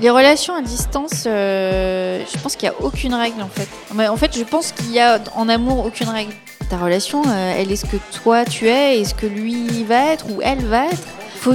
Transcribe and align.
Les 0.00 0.10
relations 0.10 0.54
à 0.54 0.60
distance, 0.60 1.24
euh, 1.26 2.22
je 2.30 2.38
pense 2.40 2.54
qu'il 2.54 2.68
n'y 2.68 2.74
a 2.74 2.82
aucune 2.82 3.14
règle 3.14 3.40
en 3.40 3.48
fait. 3.48 3.68
Mais 3.94 4.08
en 4.08 4.16
fait, 4.16 4.36
je 4.36 4.44
pense 4.44 4.72
qu'il 4.72 4.92
y 4.92 5.00
a 5.00 5.18
en 5.34 5.48
amour 5.48 5.86
aucune 5.86 6.10
règle. 6.10 6.32
Ta 6.68 6.76
relation, 6.76 7.22
euh, 7.26 7.54
elle 7.56 7.72
est 7.72 7.76
ce 7.76 7.86
que 7.86 7.96
toi 8.22 8.44
tu 8.44 8.68
es 8.68 9.00
et 9.00 9.04
ce 9.06 9.14
que 9.14 9.26
lui 9.26 9.84
va 9.84 10.12
être 10.12 10.26
ou 10.26 10.42
elle 10.42 10.64
va 10.64 10.86
être. 10.86 11.02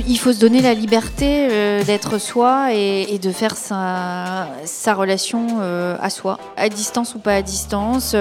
Il 0.08 0.18
faut 0.18 0.32
se 0.32 0.40
donner 0.40 0.62
la 0.62 0.74
liberté 0.74 1.50
euh, 1.52 1.84
d'être 1.84 2.18
soi 2.18 2.70
et, 2.74 3.20
de 3.22 3.32
faire 3.32 3.58
sa, 3.58 4.48
sa 4.64 4.94
relation 4.94 5.60
à 6.02 6.10
soi, 6.10 6.40
à 6.56 6.70
distance 6.70 7.14
ou 7.14 7.20
pas 7.20 7.36
à 7.36 7.42
distance, 7.42 8.16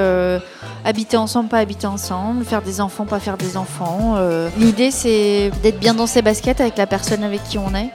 habiter 0.84 1.16
ensemble, 1.16 1.48
pas 1.48 1.59
habiter 1.59 1.87
ensemble, 1.87 2.45
faire 2.45 2.62
des 2.62 2.80
enfants, 2.80 3.07
pas 3.07 3.21
faire 3.21 3.37
des 3.37 3.57
enfants. 3.57 4.16
L'idée, 4.59 4.91
c'est 4.91 5.52
d'être 5.62 5.79
bien 5.79 5.95
dans 5.95 6.09
ses 6.09 6.23
baskets 6.23 6.61
avec 6.61 6.77
la 6.77 6.89
personne 6.89 7.23
avec 7.23 7.45
qui 7.45 7.57
on 7.57 7.73
est 7.75 7.91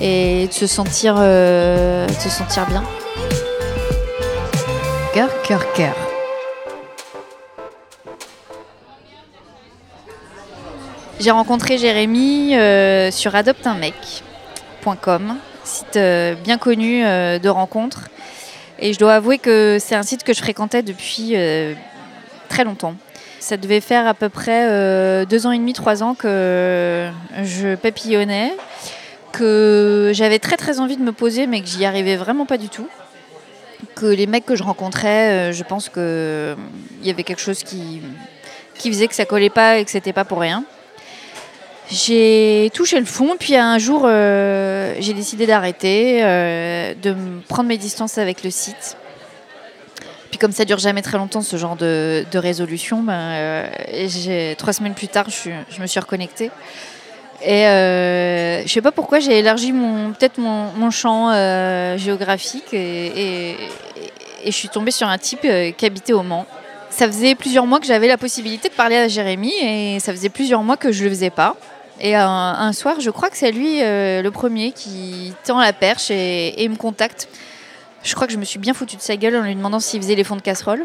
et 0.00 0.48
de 0.48 0.52
se 0.52 0.66
sentir, 0.66 1.16
euh, 1.18 2.06
de 2.06 2.12
se 2.12 2.28
sentir 2.28 2.66
bien. 2.66 2.84
Cœur, 5.12 5.30
cœur, 5.42 5.72
cœur. 5.72 5.94
J'ai 11.20 11.30
rencontré 11.30 11.78
Jérémy 11.78 12.56
euh, 12.56 13.10
sur 13.10 13.34
adopteunmec.com, 13.34 15.36
site 15.62 15.96
euh, 15.96 16.34
bien 16.34 16.58
connu 16.58 17.04
euh, 17.04 17.38
de 17.38 17.48
rencontres. 17.48 18.08
Et 18.78 18.92
je 18.92 18.98
dois 18.98 19.14
avouer 19.14 19.38
que 19.38 19.78
c'est 19.80 19.94
un 19.94 20.02
site 20.02 20.24
que 20.24 20.34
je 20.34 20.40
fréquentais 20.40 20.82
depuis 20.82 21.32
euh, 21.34 21.74
très 22.48 22.64
longtemps. 22.64 22.94
Ça 23.38 23.56
devait 23.56 23.80
faire 23.80 24.06
à 24.06 24.14
peu 24.14 24.28
près 24.28 24.68
euh, 24.68 25.24
deux 25.24 25.46
ans 25.46 25.52
et 25.52 25.58
demi, 25.58 25.72
trois 25.72 26.02
ans 26.02 26.14
que 26.14 27.08
je 27.42 27.76
papillonnais, 27.76 28.52
que 29.36 30.12
j'avais 30.14 30.38
très 30.38 30.56
très 30.56 30.80
envie 30.80 30.96
de 30.96 31.02
me 31.02 31.12
poser, 31.12 31.46
mais 31.46 31.60
que 31.60 31.66
j'y 31.66 31.84
arrivais 31.84 32.16
vraiment 32.16 32.46
pas 32.46 32.56
du 32.56 32.68
tout. 32.68 32.88
Que 33.94 34.06
les 34.06 34.26
mecs 34.26 34.46
que 34.46 34.56
je 34.56 34.62
rencontrais, 34.62 35.50
euh, 35.50 35.52
je 35.52 35.62
pense 35.64 35.88
qu'il 35.88 36.56
y 37.02 37.10
avait 37.10 37.24
quelque 37.24 37.40
chose 37.40 37.62
qui, 37.62 38.00
qui 38.78 38.90
faisait 38.90 39.08
que 39.08 39.14
ça 39.14 39.24
collait 39.24 39.50
pas 39.50 39.78
et 39.78 39.84
que 39.84 39.90
c'était 39.90 40.12
pas 40.12 40.24
pour 40.24 40.40
rien. 40.40 40.64
J'ai 41.90 42.70
touché 42.72 42.98
le 42.98 43.04
fond, 43.04 43.36
puis 43.38 43.56
un 43.56 43.78
jour, 43.78 44.04
euh, 44.06 44.94
j'ai 45.00 45.12
décidé 45.12 45.46
d'arrêter, 45.46 46.20
euh, 46.22 46.94
de 46.94 47.14
prendre 47.46 47.68
mes 47.68 47.76
distances 47.76 48.16
avec 48.16 48.42
le 48.42 48.50
site. 48.50 48.96
Puis 50.30 50.38
comme 50.38 50.52
ça 50.52 50.64
dure 50.64 50.78
jamais 50.78 51.02
très 51.02 51.18
longtemps 51.18 51.42
ce 51.42 51.56
genre 51.56 51.76
de, 51.76 52.24
résolution, 52.34 53.02
ben, 53.02 53.12
euh, 53.12 54.54
trois 54.56 54.72
semaines 54.72 54.94
plus 54.94 55.08
tard, 55.08 55.26
je, 55.28 55.50
je 55.68 55.80
me 55.82 55.86
suis 55.86 56.00
reconnectée. 56.00 56.50
Et 57.44 57.66
euh, 57.66 58.62
je 58.62 58.72
sais 58.72 58.80
pas 58.80 58.92
pourquoi 58.92 59.20
j'ai 59.20 59.38
élargi 59.38 59.72
mon 59.72 60.12
peut-être 60.12 60.38
mon, 60.38 60.90
champ 60.90 61.30
euh, 61.30 61.98
géographique 61.98 62.72
et, 62.72 63.56
je 64.46 64.50
suis 64.50 64.68
tombée 64.68 64.90
sur 64.90 65.08
un 65.08 65.16
type 65.16 65.40
euh, 65.44 65.70
qui 65.70 65.86
habitait 65.86 66.12
au 66.12 66.22
Mans. 66.22 66.46
Ça 66.90 67.06
faisait 67.06 67.34
plusieurs 67.34 67.66
mois 67.66 67.80
que 67.80 67.86
j'avais 67.86 68.08
la 68.08 68.18
possibilité 68.18 68.68
de 68.68 68.74
parler 68.74 68.96
à 68.96 69.08
Jérémy 69.08 69.52
et 69.62 70.00
ça 70.00 70.12
faisait 70.12 70.28
plusieurs 70.28 70.62
mois 70.62 70.76
que 70.76 70.92
je 70.92 71.04
le 71.04 71.10
faisais 71.10 71.30
pas. 71.30 71.56
Et 72.00 72.14
un, 72.14 72.26
un 72.26 72.72
soir, 72.72 73.00
je 73.00 73.10
crois 73.10 73.30
que 73.30 73.36
c'est 73.36 73.52
lui 73.52 73.82
euh, 73.82 74.22
le 74.22 74.30
premier 74.30 74.72
qui 74.72 75.32
tend 75.44 75.60
la 75.60 75.72
perche 75.72 76.10
et, 76.10 76.62
et 76.62 76.68
me 76.68 76.76
contacte. 76.76 77.28
Je 78.02 78.14
crois 78.14 78.26
que 78.26 78.32
je 78.32 78.38
me 78.38 78.44
suis 78.44 78.58
bien 78.58 78.74
foutue 78.74 78.96
de 78.96 79.02
sa 79.02 79.16
gueule 79.16 79.36
en 79.36 79.42
lui 79.42 79.54
demandant 79.54 79.80
s'il 79.80 80.00
faisait 80.02 80.14
les 80.14 80.24
fonds 80.24 80.36
de 80.36 80.42
casserole. 80.42 80.84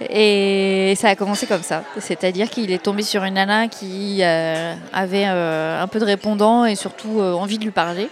Et 0.00 0.94
ça 0.96 1.08
a 1.08 1.16
commencé 1.16 1.46
comme 1.46 1.62
ça. 1.62 1.84
C'est-à-dire 1.98 2.50
qu'il 2.50 2.72
est 2.72 2.82
tombé 2.82 3.02
sur 3.02 3.24
une 3.24 3.34
nana 3.34 3.68
qui 3.68 4.18
euh, 4.22 4.74
avait 4.92 5.26
euh, 5.26 5.82
un 5.82 5.86
peu 5.86 5.98
de 5.98 6.04
répondant 6.04 6.64
et 6.64 6.74
surtout 6.74 7.20
euh, 7.20 7.34
envie 7.34 7.58
de 7.58 7.64
lui 7.64 7.70
parler. 7.70 8.08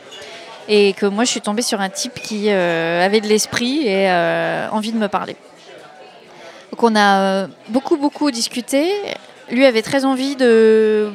Et 0.68 0.92
que 0.92 1.06
moi, 1.06 1.24
je 1.24 1.30
suis 1.30 1.40
tombée 1.40 1.62
sur 1.62 1.80
un 1.80 1.88
type 1.88 2.14
qui 2.14 2.48
avait 2.48 3.20
de 3.20 3.26
l'esprit 3.26 3.88
et 3.88 4.08
envie 4.70 4.92
de 4.92 4.98
me 4.98 5.08
parler. 5.08 5.34
Donc 6.70 6.82
on 6.84 6.94
a 6.94 7.48
beaucoup, 7.68 7.96
beaucoup 7.96 8.30
discuté. 8.30 8.92
Lui 9.50 9.66
avait 9.66 9.82
très 9.82 10.04
envie 10.04 10.36
de 10.36 11.10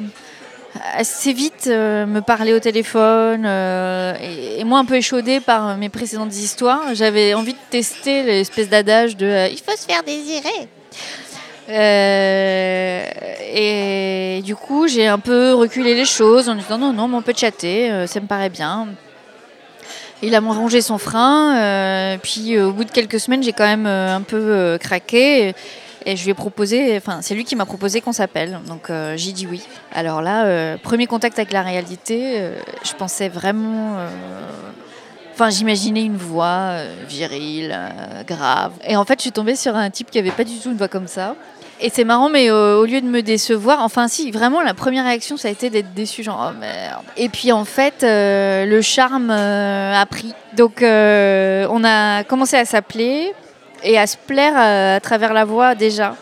assez 0.93 1.33
vite 1.33 1.67
euh, 1.67 2.05
me 2.05 2.21
parler 2.21 2.53
au 2.53 2.59
téléphone 2.59 3.43
euh, 3.45 4.13
et, 4.21 4.63
moi 4.63 4.79
un 4.79 4.85
peu 4.85 4.95
échaudée 4.95 5.39
par 5.39 5.77
mes 5.77 5.89
précédentes 5.89 6.35
histoires. 6.35 6.93
J'avais 6.93 7.33
envie 7.33 7.53
de 7.53 7.59
tester 7.69 8.23
l'espèce 8.23 8.69
d'adage 8.69 9.17
de 9.17 9.25
euh, 9.25 9.47
il 9.47 9.59
faut 9.59 9.75
se 9.77 9.85
faire 9.85 10.03
désirer. 10.03 10.69
Euh, 11.67 13.05
et 13.53 14.41
du 14.43 14.55
coup, 14.55 14.87
j'ai 14.87 15.07
un 15.07 15.19
peu 15.19 15.53
reculé 15.53 15.95
les 15.95 16.05
choses 16.05 16.47
en 16.47 16.55
disant 16.55 16.77
non, 16.77 16.93
non, 16.93 17.07
mais 17.07 17.15
on 17.15 17.21
peut 17.21 17.33
chatter, 17.35 17.91
euh, 17.91 18.07
ça 18.07 18.19
me 18.19 18.27
paraît 18.27 18.49
bien. 18.49 18.87
Il 20.21 20.33
a 20.33 20.39
rangé 20.39 20.81
son 20.81 20.97
frein, 20.97 21.57
euh, 21.57 22.17
puis 22.21 22.55
euh, 22.55 22.67
au 22.67 22.71
bout 22.71 22.85
de 22.85 22.91
quelques 22.91 23.19
semaines, 23.19 23.43
j'ai 23.43 23.51
quand 23.51 23.65
même 23.65 23.85
euh, 23.85 24.15
un 24.15 24.21
peu 24.21 24.37
euh, 24.37 24.77
craqué. 24.77 25.53
Et 26.05 26.15
je 26.15 26.23
lui 26.23 26.31
ai 26.31 26.33
proposé, 26.33 26.95
enfin, 26.97 27.19
c'est 27.21 27.33
lui 27.35 27.43
qui 27.43 27.55
m'a 27.55 27.65
proposé 27.65 27.99
qu'on 28.01 28.13
s'appelle. 28.13 28.59
Donc 28.67 28.89
euh, 28.89 29.15
j'ai 29.17 29.31
dit 29.31 29.47
oui. 29.49 29.63
Alors 29.93 30.21
là, 30.21 30.45
euh, 30.45 30.77
premier 30.77 31.07
contact 31.07 31.39
avec 31.39 31.51
la 31.51 31.61
réalité, 31.61 32.35
euh, 32.37 32.55
je 32.83 32.93
pensais 32.93 33.29
vraiment. 33.29 33.97
euh, 33.97 34.07
Enfin, 35.33 35.49
j'imaginais 35.49 36.05
une 36.05 36.15
voix 36.15 36.77
virile, 37.09 37.77
grave. 38.25 38.71
Et 38.87 38.95
en 38.95 39.03
fait, 39.03 39.19
je 39.19 39.23
suis 39.23 39.33
tombée 39.33 39.57
sur 39.57 39.75
un 39.75 39.89
type 39.89 40.09
qui 40.09 40.17
avait 40.17 40.31
pas 40.31 40.45
du 40.45 40.57
tout 40.59 40.71
une 40.71 40.77
voix 40.77 40.87
comme 40.87 41.09
ça. 41.09 41.35
Et 41.81 41.89
c'est 41.89 42.05
marrant, 42.05 42.29
mais 42.29 42.49
au 42.51 42.85
lieu 42.85 43.01
de 43.01 43.05
me 43.05 43.21
décevoir, 43.21 43.81
enfin 43.81 44.07
si, 44.07 44.31
vraiment 44.31 44.61
la 44.61 44.73
première 44.73 45.03
réaction, 45.03 45.35
ça 45.35 45.49
a 45.49 45.51
été 45.51 45.69
d'être 45.69 45.93
déçue, 45.93 46.23
genre 46.23 46.53
oh 46.53 46.57
merde. 46.57 47.03
Et 47.17 47.27
puis 47.27 47.51
en 47.51 47.65
fait, 47.65 47.95
le 48.03 48.79
charme 48.81 49.29
a 49.29 50.05
pris. 50.05 50.33
Donc 50.55 50.77
on 50.81 51.83
a 51.83 52.23
commencé 52.23 52.55
à 52.55 52.63
s'appeler 52.63 53.33
et 53.85 53.97
à 53.97 54.07
se 54.07 54.17
plaire 54.17 54.53
euh, 54.57 54.97
à 54.97 54.99
travers 54.99 55.31
la 55.31 55.45
voix 55.45 55.75
déjà. 55.75 56.15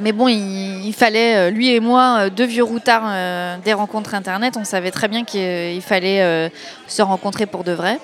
Mais 0.00 0.12
bon, 0.12 0.28
il, 0.28 0.92
fallait, 0.92 1.34
euh, 1.34 1.50
lui 1.50 1.74
et 1.74 1.80
moi, 1.80 2.18
euh, 2.18 2.30
deux 2.30 2.44
vieux 2.44 2.62
routards 2.62 3.10
des 3.64 3.72
rencontres 3.72 4.14
internet, 4.14 4.54
on 4.56 4.64
savait 4.64 4.92
très 4.92 5.08
bien 5.08 5.24
qu'il 5.24 5.40
il 5.40 5.82
fallait 5.82 6.50
se 6.86 7.02
rencontrer 7.02 7.46
pour 7.46 7.64
de 7.64 7.72
vrai. 7.72 7.98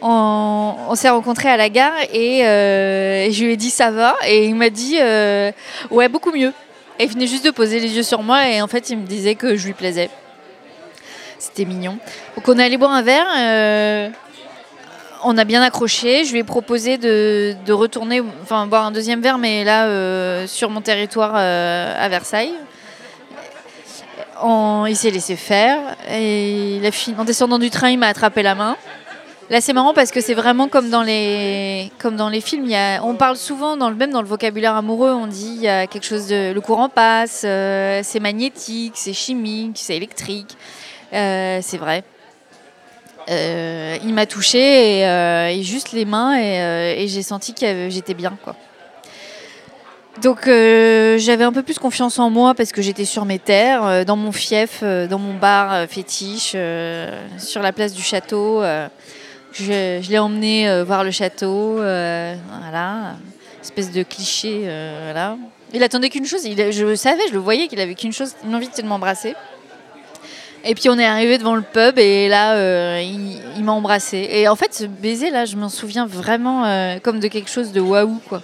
On, 0.00 0.94
s'est 0.94 1.08
rencontrés 1.08 1.48
à 1.48 1.56
la 1.56 1.68
gare 1.68 1.92
et, 2.12 2.40
je 3.30 3.44
lui 3.44 3.52
ai 3.52 3.56
dit 3.56 3.70
ça 3.70 3.90
va? 3.90 4.16
Et 4.26 4.46
il 4.46 4.56
m'a 4.56 4.70
dit 4.70 4.96
ouais 5.90 6.08
beaucoup 6.08 6.32
mieux. 6.32 6.52
Et 6.98 7.04
il 7.04 7.10
venait 7.10 7.28
juste 7.28 7.44
de 7.44 7.52
poser 7.52 7.78
les 7.78 7.94
yeux 7.94 8.02
sur 8.02 8.24
moi 8.24 8.48
et 8.48 8.60
en 8.60 8.66
fait 8.66 8.90
il 8.90 8.98
me 8.98 9.06
disait 9.06 9.36
que 9.36 9.54
je 9.54 9.66
lui 9.66 9.74
plaisais. 9.74 10.10
C'était 11.38 11.64
mignon. 11.64 11.98
Donc 12.34 12.48
on 12.48 12.58
est 12.58 12.64
allé 12.64 12.76
boire 12.76 12.90
un 12.90 13.02
verre. 13.02 14.10
On 15.24 15.36
a 15.38 15.44
bien 15.44 15.62
accroché. 15.62 16.24
Je 16.24 16.32
lui 16.32 16.40
ai 16.40 16.44
proposé 16.44 16.98
de, 16.98 17.72
retourner, 17.72 18.22
enfin 18.42 18.66
boire 18.66 18.84
un 18.86 18.90
deuxième 18.90 19.20
verre, 19.20 19.38
mais 19.38 19.64
là 19.64 19.86
euh, 19.86 20.46
sur 20.46 20.70
mon 20.70 20.80
territoire 20.80 21.32
euh, 21.36 21.94
à 21.98 22.08
Versailles. 22.08 22.54
On- 24.42 24.86
il 24.86 24.96
s'est 24.96 25.10
laissé 25.10 25.36
faire 25.36 25.96
et 26.10 26.80
en 27.18 27.24
descendant 27.24 27.58
du 27.58 27.70
train, 27.70 27.90
il 27.90 27.98
m'a 27.98 28.06
attrapé 28.08 28.42
la 28.42 28.54
main. 28.54 28.76
Là, 29.50 29.62
c'est 29.62 29.72
marrant 29.72 29.94
parce 29.94 30.10
que 30.10 30.20
c'est 30.20 30.34
vraiment 30.34 30.68
comme 30.68 30.90
dans 30.90 31.02
les, 31.02 31.90
comme 31.98 32.16
dans 32.16 32.28
les 32.28 32.42
films. 32.42 32.70
On 33.02 33.14
parle 33.14 33.36
souvent, 33.38 33.78
dans 33.78 33.88
le, 33.88 33.96
même 33.96 34.10
dans 34.10 34.20
le 34.20 34.28
vocabulaire 34.28 34.74
amoureux, 34.74 35.10
on 35.10 35.26
dit 35.26 35.56
y 35.62 35.68
a 35.68 35.86
quelque 35.86 36.04
chose 36.04 36.28
de. 36.28 36.52
Le 36.52 36.60
courant 36.60 36.90
passe, 36.90 37.42
euh, 37.46 38.02
c'est 38.04 38.20
magnétique, 38.20 38.92
c'est 38.96 39.14
chimique, 39.14 39.78
c'est 39.80 39.96
électrique. 39.96 40.56
C'est 41.10 41.78
vrai. 41.78 42.04
Euh, 43.30 43.98
il 44.02 44.14
m'a 44.14 44.26
touché 44.26 45.00
et, 45.00 45.06
euh, 45.06 45.62
juste 45.62 45.92
les 45.92 46.06
mains 46.06 46.36
et, 46.36 46.60
euh, 46.60 46.94
et 46.96 47.08
j'ai 47.08 47.22
senti 47.22 47.52
que 47.52 47.88
j'étais 47.90 48.14
bien. 48.14 48.38
Quoi. 48.42 48.56
Donc 50.22 50.46
j'avais 50.46 51.44
un 51.44 51.52
peu 51.52 51.62
plus 51.62 51.78
confiance 51.78 52.18
en 52.18 52.28
moi 52.28 52.54
parce 52.54 52.72
que 52.72 52.82
j'étais 52.82 53.04
sur 53.04 53.24
mes 53.24 53.38
terres, 53.38 54.04
dans 54.04 54.16
mon 54.16 54.32
fief, 54.32 54.82
dans 54.82 55.18
mon 55.18 55.34
bar 55.34 55.86
fétiche, 55.88 56.56
sur 57.38 57.62
la 57.62 57.72
place 57.72 57.92
du 57.92 58.02
château. 58.02 58.60
je 59.52 60.10
l'ai 60.10 60.18
emmené 60.18 60.82
voir 60.82 61.04
le 61.04 61.12
château, 61.12 61.74
voilà, 61.74 63.14
espèce 63.62 63.92
de 63.92 64.02
cliché, 64.02 64.68
voilà. 65.04 65.36
Il 65.72 65.84
attendait 65.84 66.08
qu'une 66.08 66.26
chose, 66.26 66.44
il, 66.44 66.72
je 66.72 66.94
savais, 66.96 67.28
je 67.28 67.34
le 67.34 67.38
voyais 67.38 67.68
qu'il 67.68 67.78
avait 67.78 67.94
qu'une 67.94 68.12
chose, 68.12 68.34
une 68.44 68.56
envie 68.56 68.70
de 68.76 68.82
m'embrasser. 68.82 69.36
Et 70.64 70.74
puis 70.74 70.88
on 70.88 70.98
est 70.98 71.04
arrivé 71.04 71.38
devant 71.38 71.54
le 71.54 71.62
pub 71.62 71.98
et 71.98 72.28
là, 72.28 72.54
euh, 72.54 73.00
il, 73.56 73.64
m'a 73.64 73.72
embrassé. 73.72 74.28
Et 74.30 74.48
en 74.48 74.56
fait, 74.56 74.74
ce 74.74 74.84
baiser 74.84 75.30
là, 75.30 75.44
je 75.44 75.56
m'en 75.56 75.68
souviens 75.68 76.06
vraiment 76.06 76.64
euh, 76.64 76.98
comme 77.00 77.20
de 77.20 77.28
quelque 77.28 77.50
chose 77.50 77.72
de 77.72 77.80
waouh 77.80 78.20
quoi. 78.28 78.42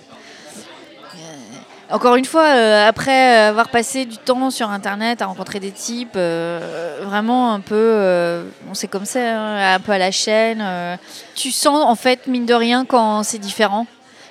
Encore 1.91 2.17
une 2.17 2.25
fois, 2.25 2.47
euh, 2.47 2.89
après 2.89 3.37
avoir 3.37 3.69
passé 3.69 4.07
du 4.07 4.17
temps 4.17 4.51
sur 4.51 4.71
Internet 4.71 5.21
à 5.21 5.27
rencontrer 5.27 5.61
des 5.61 5.71
types, 5.71 6.17
euh, 6.17 7.01
vraiment 7.03 7.53
un 7.53 7.61
peu, 7.61 7.75
euh, 7.77 8.45
on 8.71 8.75
sait 8.75 8.89
comme 8.89 9.05
ça, 9.05 9.21
hein, 9.21 9.75
un 9.75 9.81
peu 9.81 9.93
à 9.93 9.99
la 9.99 10.11
chaîne, 10.11 10.61
euh, 10.63 10.97
tu 11.35 11.51
sens 11.51 11.85
en 11.85 11.95
fait, 11.95 12.27
mine 12.27 12.47
de 12.47 12.55
rien, 12.55 12.87
quand 12.87 13.23
c'est 13.23 13.39
différent, 13.39 13.87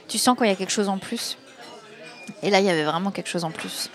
tu 0.08 0.18
sens 0.18 0.36
quand 0.38 0.46
il 0.46 0.50
y 0.50 0.54
a 0.54 0.56
quelque 0.56 0.72
chose 0.72 0.90
en 0.90 0.98
plus. 0.98 1.38
Et 2.42 2.50
là, 2.50 2.60
il 2.60 2.66
y 2.66 2.70
avait 2.70 2.84
vraiment 2.84 3.12
quelque 3.12 3.30
chose 3.30 3.44
en 3.44 3.52
plus. 3.52 3.90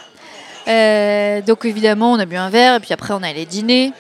Euh, 0.69 1.41
donc 1.43 1.65
évidemment, 1.65 2.13
on 2.13 2.19
a 2.19 2.27
bu 2.27 2.37
un 2.37 2.51
verre 2.51 2.77
et 2.77 2.81
puis 2.81 2.93
après, 2.93 3.15
on 3.15 3.23
est 3.23 3.31
allé 3.31 3.47
dîner. 3.47 3.93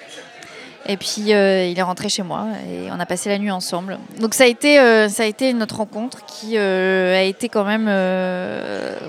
Et 0.87 0.97
puis 0.97 1.25
il 1.27 1.33
est 1.33 1.83
rentré 1.83 2.09
chez 2.09 2.23
moi 2.23 2.47
et 2.67 2.91
on 2.91 2.99
a 2.99 3.05
passé 3.05 3.29
la 3.29 3.37
nuit 3.39 3.51
ensemble. 3.51 3.99
Donc 4.21 4.33
ça 4.33 4.45
a 4.45 4.47
été, 4.47 4.77
ça 5.11 5.25
a 5.25 5.27
été 5.27 5.53
notre 5.53 5.77
rencontre 5.77 6.25
qui 6.25 6.57
a 6.57 7.23
été 7.25 7.51
quand 7.51 7.65
même, 7.65 7.85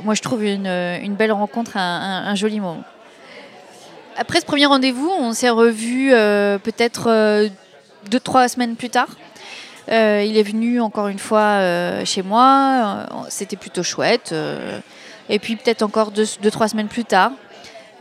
moi 0.04 0.14
je 0.14 0.22
trouve 0.22 0.44
une, 0.44 1.16
belle 1.18 1.32
rencontre, 1.32 1.78
un, 1.78 2.36
joli 2.36 2.60
moment. 2.60 2.84
Après 4.18 4.42
ce 4.42 4.46
premier 4.46 4.66
rendez-vous, 4.66 5.10
on 5.10 5.32
s'est 5.32 5.50
revus 5.50 6.10
peut-être 6.10 7.50
deux, 8.10 8.20
trois 8.20 8.50
semaines 8.50 8.76
plus 8.76 8.90
tard. 8.90 9.08
Euh, 9.92 10.24
il 10.28 10.38
est 10.38 10.44
venu 10.44 10.80
encore 10.82 11.08
une 11.08 11.20
fois 11.20 11.40
euh, 11.40 12.06
chez 12.06 12.22
moi. 12.22 13.08
Euh, 13.12 13.24
c'était 13.30 13.56
plutôt 13.56 13.84
chouette. 13.84 14.34
et 15.30 15.40
puis 15.40 15.56
peut-être 15.56 15.82
encore 15.82 16.12
deux, 16.12 16.52
trois 16.52 16.68
semaines 16.68 16.88
plus 16.88 17.06
tard, 17.06 17.32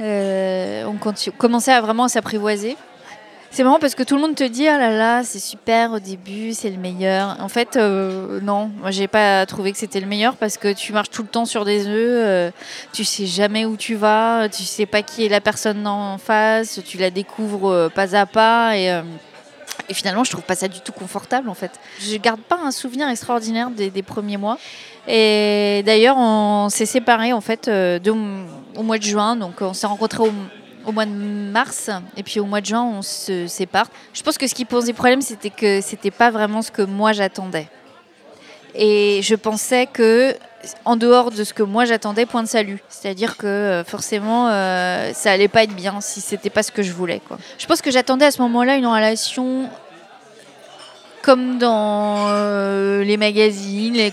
on 0.00 0.97
commençait 1.37 1.73
à 1.73 1.81
vraiment 1.81 2.09
s'apprivoiser. 2.09 2.77
C'est 3.50 3.65
marrant 3.65 3.79
parce 3.79 3.95
que 3.95 4.03
tout 4.03 4.15
le 4.15 4.21
monde 4.21 4.35
te 4.35 4.45
dit 4.45 4.69
ah 4.69 4.77
là 4.77 4.91
là 4.91 5.25
c'est 5.25 5.39
super 5.39 5.93
au 5.93 5.99
début 5.99 6.53
c'est 6.53 6.69
le 6.69 6.77
meilleur. 6.77 7.39
En 7.41 7.49
fait 7.49 7.77
non, 7.77 8.71
moi 8.81 8.91
j'ai 8.91 9.09
pas 9.09 9.47
trouvé 9.47 9.73
que 9.73 9.79
c'était 9.79 10.00
le 10.00 10.06
meilleur 10.06 10.37
parce 10.37 10.59
que 10.59 10.73
tu 10.73 10.93
marches 10.93 11.09
tout 11.09 11.23
le 11.23 11.29
temps 11.29 11.47
sur 11.47 11.65
des 11.65 11.87
œufs, 11.87 12.53
tu 12.93 13.05
sais 13.05 13.25
jamais 13.25 13.65
où 13.65 13.77
tu 13.77 13.95
vas, 13.95 14.49
tu 14.50 14.65
sais 14.65 14.85
pas 14.85 15.00
qui 15.00 15.25
est 15.25 15.31
la 15.31 15.41
personne 15.41 15.87
en 15.87 16.19
face, 16.19 16.81
tu 16.85 16.99
la 16.99 17.11
découvres 17.11 17.91
pas 17.91 18.15
à 18.15 18.27
pas 18.27 18.77
et 19.89 19.95
finalement, 19.95 20.25
je 20.25 20.31
trouve 20.31 20.45
pas 20.45 20.55
ça 20.55 20.69
du 20.69 20.81
tout 20.81 20.93
confortable 20.93 21.49
en 21.49 21.55
fait. 21.55 21.73
Je 22.00 22.17
garde 22.17 22.41
pas 22.41 22.59
un 22.62 22.71
souvenir 22.71 23.09
extraordinaire 23.09 23.71
des, 23.71 24.03
premiers 24.03 24.37
mois. 24.37 24.59
Et 25.06 25.83
d'ailleurs, 25.87 26.17
on 26.19 26.69
s'est 26.69 26.87
séparés 26.87 27.33
en 27.33 27.41
fait 27.41 27.69
euh, 27.69 27.99
au 28.78 28.82
mois 28.82 28.98
de 28.98 29.02
juin. 29.02 29.36
Donc, 29.36 29.60
on 29.60 29.75
s'est 29.75 29.86
rencontrés 29.86 30.22
au, 30.86 30.92
mois 30.92 31.04
de 31.04 31.10
mars 31.10 31.90
et 32.16 32.22
puis 32.22 32.40
au 32.40 32.46
mois 32.46 32.62
de 32.62 32.66
juin, 32.66 32.82
on 32.82 33.02
se 33.02 33.46
sépare. 33.46 33.88
Je 34.14 34.22
pense 34.22 34.38
que 34.38 34.46
ce 34.46 34.54
qui 34.54 34.64
posait 34.64 34.94
problème, 34.94 35.20
c'était 35.20 35.50
que 35.50 35.82
c'était 35.82 36.10
pas 36.10 36.30
vraiment 36.30 36.62
ce 36.62 36.70
que 36.70 36.82
moi 36.82 37.12
j'attendais. 37.12 37.69
Et 38.75 39.20
je 39.22 39.34
pensais 39.34 39.86
que 39.86 40.34
en 40.84 40.96
dehors 40.96 41.30
de 41.30 41.44
ce 41.44 41.52
que 41.52 41.62
moi 41.62 41.84
j'attendais, 41.84 42.25
point 42.25 42.42
de 42.42 42.48
salut. 42.48 42.82
C'est-à-dire 42.88 43.36
que 43.36 43.46
euh, 43.46 43.84
forcément, 43.84 44.48
euh, 44.48 45.12
ça 45.12 45.32
allait 45.32 45.48
pas 45.48 45.64
être 45.64 45.75
bien 45.75 46.00
si 46.00 46.20
c'était 46.20 46.50
pas 46.50 46.62
ce 46.62 46.72
que 46.72 46.82
je 46.82 46.92
voulais. 46.92 47.20
Quoi. 47.26 47.38
Je 47.58 47.66
pense 47.66 47.82
que 47.82 47.90
j'attendais 47.90 48.25
à 48.25 48.30
ce 48.30 48.40
moment-là 48.42 48.76
une 48.76 48.86
relation 48.86 49.69
comme 51.22 51.58
dans 51.58 52.28
euh, 52.30 53.04
les 53.04 53.16
magazines, 53.16 53.94
les, 53.94 54.12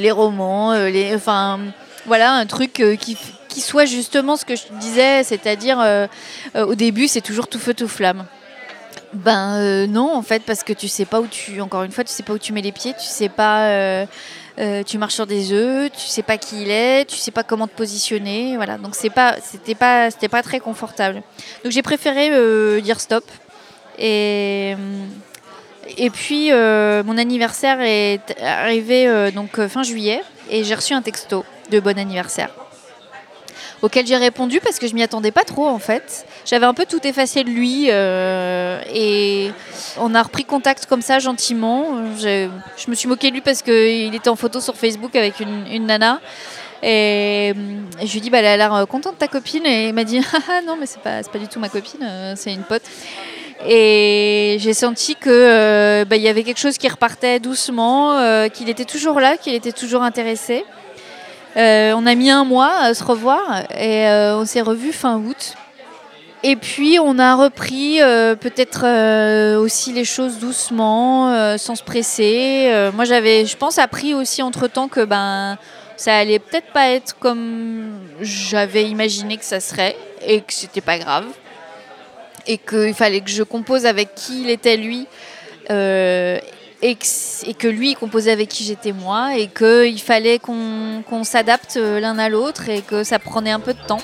les 0.00 0.10
romans, 0.10 0.72
les, 0.72 1.14
enfin 1.14 1.60
voilà, 2.06 2.32
un 2.32 2.46
truc 2.46 2.82
qui, 2.98 3.16
qui, 3.56 3.60
soit 3.62 3.86
justement 3.86 4.36
ce 4.36 4.44
que 4.44 4.56
je 4.56 4.64
disais, 4.80 5.22
c'est-à-dire 5.24 5.78
au 6.54 6.74
début 6.74 7.08
c'est 7.08 7.20
toujours 7.20 7.48
tout 7.48 7.58
feu 7.58 7.74
tout 7.74 7.88
flamme. 7.88 8.24
Ben 9.12 9.86
non 9.86 10.12
en 10.12 10.22
fait 10.22 10.42
parce 10.42 10.62
que 10.62 10.72
tu 10.72 10.88
sais 10.88 11.04
pas 11.06 11.20
où 11.20 11.26
tu, 11.26 11.60
encore 11.60 11.84
une 11.84 11.92
fois, 11.92 12.04
tu 12.04 12.12
sais 12.12 12.22
pas 12.22 12.34
où 12.34 12.38
tu 12.38 12.52
mets 12.52 12.62
les 12.62 12.72
pieds, 12.72 12.92
tu 12.92 13.06
sais 13.06 13.28
pas 13.28 14.06
euh, 14.58 14.82
tu 14.84 14.96
marches 14.96 15.14
sur 15.14 15.26
des 15.26 15.52
œufs, 15.52 15.90
tu 15.92 16.06
sais 16.06 16.22
pas 16.22 16.38
qui 16.38 16.62
il 16.62 16.70
est, 16.70 17.04
tu 17.06 17.16
sais 17.16 17.30
pas 17.30 17.42
comment 17.42 17.66
te 17.66 17.76
positionner, 17.76 18.56
voilà. 18.56 18.78
Donc 18.78 18.94
c'est 18.94 19.10
pas, 19.10 19.36
c'était 19.42 19.74
pas, 19.74 20.10
c'était 20.10 20.28
pas 20.28 20.42
très 20.42 20.60
confortable. 20.60 21.22
Donc 21.62 21.72
j'ai 21.72 21.82
préféré 21.82 22.30
euh, 22.32 22.80
dire 22.80 23.00
stop. 23.00 23.24
Et 23.98 24.74
euh, 24.78 25.06
et 25.98 26.10
puis 26.10 26.50
mon 26.50 27.16
anniversaire 27.16 27.80
est 27.80 28.36
arrivé 28.42 29.30
donc 29.30 29.64
fin 29.68 29.84
juillet 29.84 30.20
et 30.50 30.64
j'ai 30.64 30.74
reçu 30.74 30.94
un 30.94 31.00
texto 31.00 31.44
de 31.70 31.78
bon 31.78 31.96
anniversaire 31.96 32.50
auquel 33.82 34.06
j'ai 34.06 34.16
répondu 34.16 34.60
parce 34.60 34.78
que 34.78 34.86
je 34.86 34.94
m'y 34.94 35.02
attendais 35.02 35.30
pas 35.30 35.44
trop 35.44 35.66
en 35.66 35.78
fait. 35.78 36.26
J'avais 36.44 36.66
un 36.66 36.74
peu 36.74 36.86
tout 36.86 37.04
effacé 37.06 37.44
de 37.44 37.50
lui 37.50 37.86
euh, 37.90 38.80
et 38.92 39.50
on 39.98 40.14
a 40.14 40.22
repris 40.22 40.44
contact 40.44 40.86
comme 40.86 41.02
ça 41.02 41.18
gentiment. 41.18 41.86
Je, 42.18 42.48
me 42.88 42.94
suis 42.94 43.08
moquée 43.08 43.28
de 43.28 43.34
lui 43.34 43.40
parce 43.40 43.62
qu'il 43.62 44.14
était 44.14 44.28
en 44.28 44.36
photo 44.36 44.60
sur 44.60 44.76
Facebook 44.76 45.14
avec 45.16 45.40
une, 45.40 45.86
nana. 45.86 46.20
Et, 46.82 47.52
je 48.02 48.10
lui 48.10 48.18
ai 48.18 48.20
dit, 48.20 48.30
bah, 48.30 48.38
elle 48.38 48.46
a 48.46 48.56
l'air 48.56 48.74
euh, 48.74 48.86
contente 48.86 49.18
ta 49.18 49.28
copine. 49.28 49.66
Et 49.66 49.88
il 49.88 49.94
m'a 49.94 50.04
dit, 50.04 50.20
ah, 50.34 50.38
ah 50.48 50.60
non, 50.64 50.76
mais 50.78 50.86
c'est 50.86 51.00
pas, 51.00 51.22
pas 51.22 51.38
du 51.38 51.48
tout 51.48 51.58
ma 51.58 51.68
copine, 51.68 52.02
euh, 52.02 52.34
c'est 52.36 52.52
une 52.52 52.62
pote. 52.62 52.82
Et 53.66 54.58
j'ai 54.60 54.74
senti 54.74 55.16
que 55.16 56.04
bah, 56.04 56.16
il 56.16 56.22
y 56.22 56.28
avait 56.28 56.44
quelque 56.44 56.60
chose 56.60 56.76
qui 56.76 56.88
repartait 56.88 57.40
doucement, 57.40 58.48
qu'il 58.50 58.68
était 58.68 58.84
toujours 58.84 59.18
là, 59.18 59.38
qu'il 59.38 59.54
était 59.54 59.72
toujours 59.72 60.02
intéressé. 60.02 60.64
Euh, 61.56 61.94
on 61.96 62.04
a 62.04 62.14
mis 62.14 62.30
un 62.30 62.44
mois 62.44 62.74
à 62.80 62.92
se 62.92 63.02
revoir 63.02 63.62
et 63.74 64.06
euh, 64.06 64.36
on 64.36 64.44
s'est 64.44 64.60
revu 64.60 64.92
fin 64.92 65.16
août. 65.16 65.54
Et 66.42 66.54
puis 66.54 66.98
on 67.00 67.18
a 67.18 67.34
repris 67.34 68.02
euh, 68.02 68.34
peut-être 68.34 68.84
aussi 69.58 69.92
les 69.92 70.04
choses 70.04 70.38
doucement, 70.38 71.56
sans 71.56 71.74
se 71.74 71.82
presser. 71.82 72.70
moi 72.94 73.04
j'avais, 73.04 73.46
je 73.46 73.56
pense, 73.56 73.78
appris 73.78 74.14
aussi 74.14 74.42
entre 74.42 74.68
temps 74.68 74.88
que 74.88 75.04
ben 75.04 75.56
ça 75.96 76.14
allait 76.14 76.38
peut-être 76.38 76.72
pas 76.72 76.90
être 76.90 77.18
comme 77.18 78.00
j'avais 78.20 78.84
imaginé 78.84 79.38
que 79.38 79.44
ça 79.44 79.60
serait 79.60 79.96
et 80.26 80.42
que 80.42 80.52
c'était 80.52 80.82
pas 80.82 80.98
grave 80.98 81.24
et 82.46 82.58
qu'il 82.58 82.92
fallait 82.92 83.22
que 83.22 83.30
je 83.30 83.42
compose 83.42 83.86
avec 83.86 84.14
qui 84.14 84.42
il 84.42 84.50
était 84.50 84.76
lui 84.76 85.06
et 86.82 86.94
que, 86.94 87.68
lui 87.68 87.94
composait 87.94 88.30
avec 88.30 88.48
qui 88.48 88.64
j'étais 88.64 88.92
moi 88.92 89.36
et 89.36 89.48
qu'il 89.48 90.00
fallait 90.00 90.38
qu'on 90.38 91.24
s'adapte 91.24 91.76
euh, 91.76 92.00
l'un 92.00 92.18
à 92.18 92.28
l'autre 92.28 92.68
et 92.68 92.82
que 92.82 93.04
ça 93.04 93.18
prenait 93.18 93.50
un 93.50 93.60
peu 93.60 93.74
de 93.74 93.82
temps. 93.86 94.00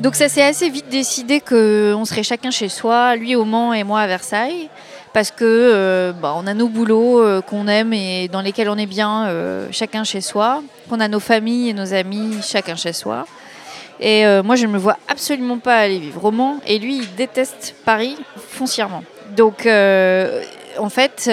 Donc 0.00 0.16
ça 0.16 0.28
s'est 0.28 0.42
assez 0.42 0.68
vite 0.68 0.88
décidé 0.88 1.40
qu'on 1.40 2.04
serait 2.04 2.24
chacun 2.24 2.50
chez 2.50 2.68
soi, 2.68 3.14
lui 3.14 3.36
au 3.36 3.44
Mans 3.44 3.72
et 3.72 3.84
moi 3.84 4.00
à 4.00 4.06
Versailles 4.08 4.68
parce 5.12 5.30
que 5.30 5.44
euh, 5.44 6.12
bah, 6.12 6.34
on 6.36 6.46
a 6.46 6.54
nos 6.54 6.68
boulots 6.68 7.20
euh, 7.20 7.40
qu'on 7.42 7.68
aime 7.68 7.92
et 7.92 8.28
dans 8.28 8.40
lesquels 8.40 8.68
on 8.68 8.78
est 8.78 8.86
bien 8.86 9.26
euh, 9.26 9.68
chacun 9.70 10.04
chez 10.04 10.20
soi, 10.20 10.62
qu'on 10.88 11.00
a 11.00 11.08
nos 11.08 11.20
familles 11.20 11.70
et 11.70 11.72
nos 11.74 11.92
amis 11.92 12.38
chacun 12.42 12.76
chez 12.76 12.92
soi. 12.92 13.26
Et 14.00 14.24
moi, 14.42 14.56
je 14.56 14.66
ne 14.66 14.72
me 14.72 14.78
vois 14.78 14.96
absolument 15.06 15.58
pas 15.58 15.76
aller 15.76 16.00
vivre 16.00 16.24
au 16.24 16.32
Mans 16.32 16.56
et 16.66 16.80
lui, 16.80 16.96
il 16.96 17.14
déteste 17.14 17.76
Paris 17.84 18.16
foncièrement. 18.36 19.04
Donc, 19.36 19.60
en 19.60 20.88
fait, 20.88 21.30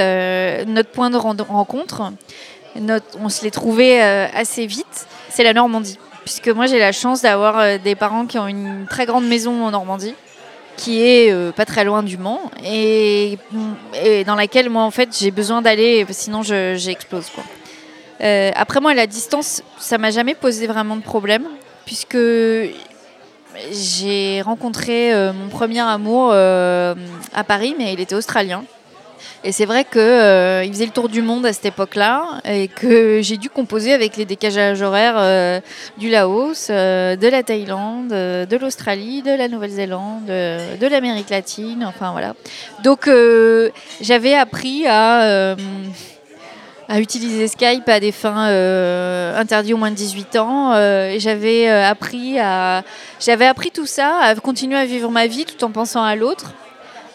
notre 0.67 0.89
point 0.89 1.09
de 1.09 1.17
rencontre, 1.17 2.11
on 3.19 3.29
se 3.29 3.43
l'est 3.43 3.49
trouvé 3.49 3.99
assez 3.99 4.67
vite, 4.67 5.07
c'est 5.29 5.43
la 5.43 5.53
Normandie. 5.53 5.97
Puisque 6.25 6.49
moi, 6.49 6.67
j'ai 6.67 6.77
la 6.77 6.91
chance 6.91 7.23
d'avoir 7.23 7.79
des 7.79 7.95
parents 7.95 8.27
qui 8.27 8.37
ont 8.37 8.47
une 8.47 8.85
très 8.87 9.07
grande 9.07 9.27
maison 9.27 9.65
en 9.65 9.71
Normandie 9.71 10.13
qui 10.79 11.01
est 11.05 11.31
euh, 11.31 11.51
pas 11.51 11.65
très 11.65 11.83
loin 11.83 12.03
du 12.03 12.17
Mans 12.17 12.49
et, 12.63 13.37
dans 14.25 14.35
laquelle 14.35 14.69
moi 14.69 14.83
en 14.83 14.91
fait 14.91 15.09
j'ai 15.17 15.29
besoin 15.29 15.61
d'aller 15.61 16.05
sinon 16.09 16.41
j'explose 16.41 17.29
quoi. 17.29 17.43
Euh, 18.21 18.51
après 18.55 18.79
moi 18.79 18.93
la 18.93 19.05
distance 19.05 19.61
ça 19.77 19.97
m'a 19.97 20.09
jamais 20.09 20.35
posé 20.35 20.67
vraiment 20.67 20.95
de 20.95 21.01
problème 21.01 21.43
puisque 21.85 22.17
j'ai 23.71 24.41
rencontré 24.41 25.13
euh, 25.13 25.33
mon 25.33 25.49
premier 25.49 25.81
amour 25.81 26.31
à 26.31 27.43
Paris 27.45 27.75
mais 27.77 27.93
il 27.93 27.99
était 27.99 28.15
australien 28.15 28.63
et 29.43 29.53
c'est 29.53 29.65
vrai 29.65 29.85
qu'il 29.85 30.01
euh, 30.01 30.67
faisait 30.67 30.85
le 30.85 30.91
tour 30.91 31.07
du 31.07 31.21
monde 31.21 31.45
à 31.45 31.53
cette 31.53 31.67
époque-là 31.67 32.41
et 32.43 32.67
que 32.67 33.21
j'ai 33.21 33.37
dû 33.37 33.49
composer 33.49 33.93
avec 33.93 34.17
les 34.17 34.25
décajages 34.25 34.81
horaires 34.81 35.15
euh, 35.17 35.61
du 35.97 36.09
Laos, 36.09 36.67
euh, 36.69 37.15
de 37.15 37.27
la 37.27 37.41
Thaïlande, 37.41 38.09
de 38.09 38.57
l'Australie, 38.57 39.21
de 39.21 39.31
la 39.31 39.47
Nouvelle-Zélande, 39.47 40.25
de 40.25 40.87
l'Amérique 40.87 41.29
latine, 41.29 41.85
enfin 41.87 42.11
voilà. 42.11 42.33
Donc 42.83 43.09
j'avais 44.01 44.33
appris 44.33 44.85
à 44.87 45.55
utiliser 46.97 47.47
Skype 47.47 47.87
à 47.87 48.01
des 48.01 48.11
fins 48.11 48.47
interdites 49.37 49.73
aux 49.73 49.77
moins 49.77 49.91
de 49.91 49.95
18 49.95 50.35
ans. 50.35 50.73
j'avais 51.17 51.69
appris 51.69 52.39
appris 52.39 53.71
tout 53.71 53.85
ça, 53.85 54.19
à 54.21 54.35
continuer 54.35 54.77
à 54.77 54.85
vivre 54.85 55.09
ma 55.09 55.27
vie 55.27 55.45
tout 55.45 55.63
en 55.63 55.71
pensant 55.71 56.03
à 56.03 56.15
l'autre 56.15 56.53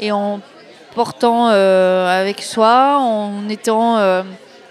et 0.00 0.10
en 0.10 0.40
portant 0.94 1.48
euh, 1.50 2.06
avec 2.06 2.42
soi, 2.42 2.98
en 2.98 3.48
étant 3.48 3.98
euh, 3.98 4.22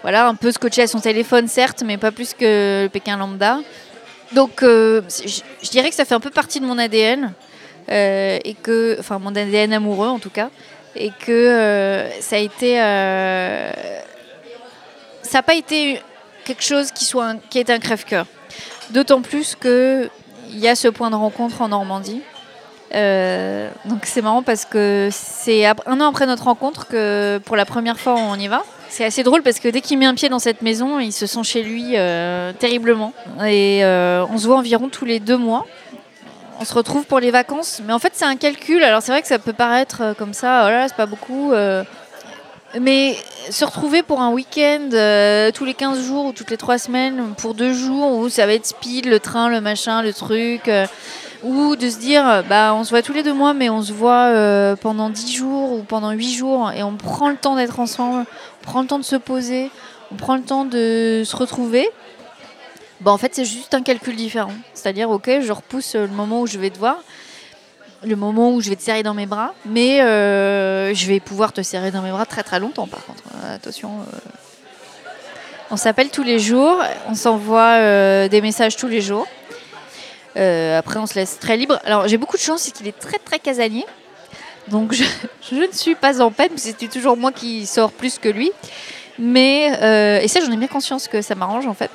voilà, 0.02 0.26
un 0.26 0.34
peu 0.34 0.50
scotché 0.52 0.82
à 0.82 0.86
son 0.86 1.00
téléphone, 1.00 1.48
certes, 1.48 1.82
mais 1.84 1.96
pas 1.96 2.10
plus 2.10 2.34
que 2.34 2.84
le 2.84 2.88
Pékin 2.88 3.16
lambda. 3.16 3.60
Donc, 4.32 4.62
euh, 4.62 5.02
je, 5.08 5.70
dirais 5.70 5.90
que 5.90 5.94
ça 5.94 6.04
fait 6.04 6.14
un 6.14 6.20
peu 6.20 6.30
partie 6.30 6.60
de 6.60 6.66
mon 6.66 6.78
ADN, 6.78 7.32
et 7.88 8.56
que, 8.62 8.96
enfin, 8.98 9.18
mon 9.18 9.36
ADN 9.36 9.74
amoureux 9.74 10.08
en 10.08 10.18
tout 10.18 10.30
cas, 10.30 10.48
et 10.96 11.10
que 11.26 12.08
ça 12.20 12.36
a 12.36 12.38
été. 12.38 12.76
ça 15.22 15.38
n'a 15.38 15.42
pas 15.42 15.54
été 15.54 16.00
quelque 16.44 16.62
chose 16.62 16.90
qui, 16.92 17.04
soit 17.04 17.34
qui 17.50 17.58
est 17.58 17.70
un 17.70 17.78
crève-cœur. 17.78 18.26
D'autant 18.90 19.22
plus 19.22 19.54
qu'il 19.54 20.10
y 20.52 20.68
a 20.68 20.74
ce 20.74 20.88
point 20.88 21.10
de 21.10 21.16
rencontre 21.16 21.60
en 21.60 21.68
Normandie. 21.68 22.22
Euh, 22.94 23.70
donc 23.86 24.00
c'est 24.04 24.22
marrant 24.22 24.42
parce 24.42 24.64
que 24.64 25.08
c'est 25.10 25.66
un 25.66 26.00
an 26.00 26.08
après 26.08 26.26
notre 26.26 26.44
rencontre 26.44 26.86
que 26.86 27.38
pour 27.44 27.56
la 27.56 27.64
première 27.64 27.98
fois 27.98 28.14
on 28.14 28.36
y 28.36 28.48
va. 28.48 28.62
C'est 28.88 29.04
assez 29.04 29.24
drôle 29.24 29.42
parce 29.42 29.58
que 29.58 29.68
dès 29.68 29.80
qu'il 29.80 29.98
met 29.98 30.06
un 30.06 30.14
pied 30.14 30.28
dans 30.28 30.38
cette 30.38 30.62
maison, 30.62 31.00
il 31.00 31.12
se 31.12 31.26
sent 31.26 31.42
chez 31.42 31.62
lui 31.64 31.94
euh, 31.96 32.52
terriblement. 32.52 33.12
Et 33.44 33.84
euh, 33.84 34.24
on 34.30 34.38
se 34.38 34.46
voit 34.46 34.56
environ 34.56 34.88
tous 34.88 35.04
les 35.04 35.18
deux 35.18 35.36
mois. 35.36 35.66
On 36.60 36.64
se 36.64 36.72
retrouve 36.72 37.04
pour 37.04 37.18
les 37.18 37.32
vacances, 37.32 37.82
mais 37.84 37.92
en 37.92 37.98
fait 37.98 38.12
c'est 38.14 38.24
un 38.24 38.36
calcul. 38.36 38.84
Alors 38.84 39.02
c'est 39.02 39.10
vrai 39.10 39.22
que 39.22 39.28
ça 39.28 39.40
peut 39.40 39.52
paraître 39.52 40.14
comme 40.16 40.34
ça, 40.34 40.62
oh 40.64 40.68
là 40.68 40.78
là, 40.80 40.88
c'est 40.88 40.96
pas 40.96 41.06
beaucoup. 41.06 41.52
mais 42.80 43.16
se 43.50 43.64
retrouver 43.64 44.04
pour 44.04 44.20
un 44.20 44.30
week-end 44.30 44.88
tous 45.52 45.64
les 45.64 45.74
15 45.74 46.06
jours 46.06 46.26
ou 46.26 46.32
toutes 46.32 46.52
les 46.52 46.56
3 46.56 46.78
semaines 46.78 47.34
pour 47.36 47.54
deux 47.54 47.72
jours 47.72 48.12
où 48.18 48.28
ça 48.28 48.46
va 48.46 48.54
être 48.54 48.66
speed, 48.66 49.06
le 49.06 49.18
train, 49.18 49.48
le 49.48 49.60
machin, 49.60 50.00
le 50.00 50.12
truc 50.12 50.70
ou 51.44 51.76
de 51.76 51.90
se 51.90 51.98
dire 51.98 52.42
bah 52.48 52.74
on 52.74 52.84
se 52.84 52.90
voit 52.90 53.02
tous 53.02 53.12
les 53.12 53.22
deux 53.22 53.34
mois 53.34 53.54
mais 53.54 53.68
on 53.68 53.82
se 53.82 53.92
voit 53.92 54.28
euh, 54.28 54.76
pendant 54.76 55.10
dix 55.10 55.32
jours 55.34 55.72
ou 55.72 55.82
pendant 55.82 56.10
huit 56.12 56.32
jours 56.32 56.72
et 56.72 56.82
on 56.82 56.96
prend 56.96 57.28
le 57.28 57.36
temps 57.36 57.54
d'être 57.54 57.78
ensemble, 57.80 58.24
on 58.60 58.64
prend 58.64 58.80
le 58.80 58.88
temps 58.88 58.98
de 58.98 59.04
se 59.04 59.16
poser, 59.16 59.70
on 60.10 60.16
prend 60.16 60.36
le 60.36 60.42
temps 60.42 60.64
de 60.64 61.22
se 61.24 61.36
retrouver. 61.36 61.88
Bah 63.00 63.12
en 63.12 63.18
fait 63.18 63.34
c'est 63.34 63.44
juste 63.44 63.74
un 63.74 63.82
calcul 63.82 64.16
différent. 64.16 64.54
C'est-à-dire 64.72 65.10
ok 65.10 65.30
je 65.42 65.52
repousse 65.52 65.94
le 65.94 66.08
moment 66.08 66.40
où 66.40 66.46
je 66.46 66.58
vais 66.58 66.70
te 66.70 66.78
voir, 66.78 66.96
le 68.02 68.16
moment 68.16 68.52
où 68.52 68.62
je 68.62 68.70
vais 68.70 68.76
te 68.76 68.82
serrer 68.82 69.02
dans 69.02 69.14
mes 69.14 69.26
bras, 69.26 69.54
mais 69.66 70.00
euh, 70.00 70.94
je 70.94 71.06
vais 71.06 71.20
pouvoir 71.20 71.52
te 71.52 71.62
serrer 71.62 71.90
dans 71.90 72.02
mes 72.02 72.10
bras 72.10 72.24
très 72.24 72.42
très 72.42 72.58
longtemps 72.58 72.86
par 72.86 73.04
contre. 73.04 73.22
attention. 73.46 73.90
Euh. 73.90 74.18
On 75.70 75.76
s'appelle 75.76 76.10
tous 76.10 76.22
les 76.22 76.38
jours, 76.38 76.82
on 77.08 77.14
s'envoie 77.14 78.28
des 78.28 78.40
messages 78.40 78.76
tous 78.76 78.88
les 78.88 79.00
jours. 79.00 79.26
Euh, 80.36 80.78
après, 80.78 80.98
on 80.98 81.06
se 81.06 81.14
laisse 81.14 81.38
très 81.38 81.56
libre. 81.56 81.78
Alors, 81.84 82.08
j'ai 82.08 82.16
beaucoup 82.16 82.36
de 82.36 82.42
chance, 82.42 82.62
c'est 82.62 82.72
qu'il 82.72 82.88
est 82.88 82.98
très 82.98 83.18
très 83.18 83.38
casanier. 83.38 83.84
Donc, 84.68 84.92
je, 84.92 85.04
ne 85.54 85.72
suis 85.72 85.94
pas 85.94 86.20
en 86.20 86.30
peine, 86.30 86.52
c'est 86.56 86.88
toujours 86.88 87.16
moi 87.16 87.32
qui 87.32 87.66
sors 87.66 87.92
plus 87.92 88.18
que 88.18 88.28
lui. 88.28 88.50
Mais, 89.18 89.72
euh, 89.80 90.20
et 90.20 90.28
ça, 90.28 90.40
j'en 90.40 90.50
ai 90.50 90.56
bien 90.56 90.68
conscience 90.68 91.06
que 91.06 91.22
ça 91.22 91.34
m'arrange 91.34 91.66
en 91.66 91.74
fait. 91.74 91.90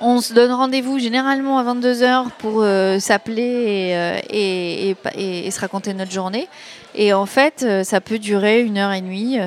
On 0.00 0.20
se 0.20 0.34
donne 0.34 0.50
rendez-vous 0.50 0.98
généralement 0.98 1.58
à 1.58 1.74
22h 1.74 2.30
pour 2.38 2.62
euh, 2.62 2.98
s'appeler 2.98 4.20
et, 4.28 4.96
et, 5.16 5.50
se 5.50 5.60
raconter 5.60 5.94
notre 5.94 6.10
journée. 6.10 6.48
Et 6.96 7.12
en 7.12 7.26
fait, 7.26 7.64
ça 7.84 8.00
peut 8.00 8.18
durer 8.18 8.60
une 8.62 8.76
heure 8.76 8.92
et 8.92 9.00
demie, 9.00 9.38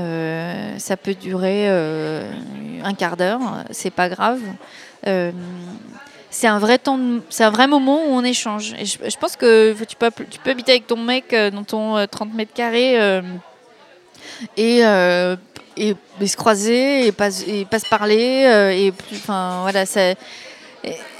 ça 0.79 0.95
peut 0.95 1.13
durer 1.13 1.67
un 1.69 2.93
quart 2.93 3.17
d'heure, 3.17 3.41
c'est 3.71 3.91
pas 3.91 4.07
grave 4.07 4.39
c'est 6.29 6.47
un 6.47 6.59
vrai 6.59 6.77
temps, 6.77 6.99
c'est 7.29 7.43
un 7.43 7.49
vrai 7.49 7.67
moment 7.67 8.03
où 8.05 8.09
on 8.09 8.23
échange. 8.23 8.75
Je, 8.83 9.17
pense 9.17 9.35
que 9.35 9.75
tu 9.85 9.95
peux, 9.95 10.11
tu 10.29 10.39
peux 10.39 10.49
habiter 10.51 10.71
avec 10.73 10.87
ton 10.87 10.97
mec 10.97 11.33
euh, 11.33 11.49
dans 11.51 11.63
ton 11.63 12.05
30 12.05 12.29
euh, 12.29 12.35
mètres 12.35 12.53
carrés 12.53 12.99
euh, 12.99 13.21
et, 14.57 14.81
se 16.25 16.35
croiser 16.35 17.07
et 17.07 17.11
pas, 17.11 17.29
et 17.47 17.65
pas 17.65 17.79
se 17.79 17.87
parler 17.87 18.45
et 18.75 18.93
enfin 19.13 19.61
voilà. 19.61 19.85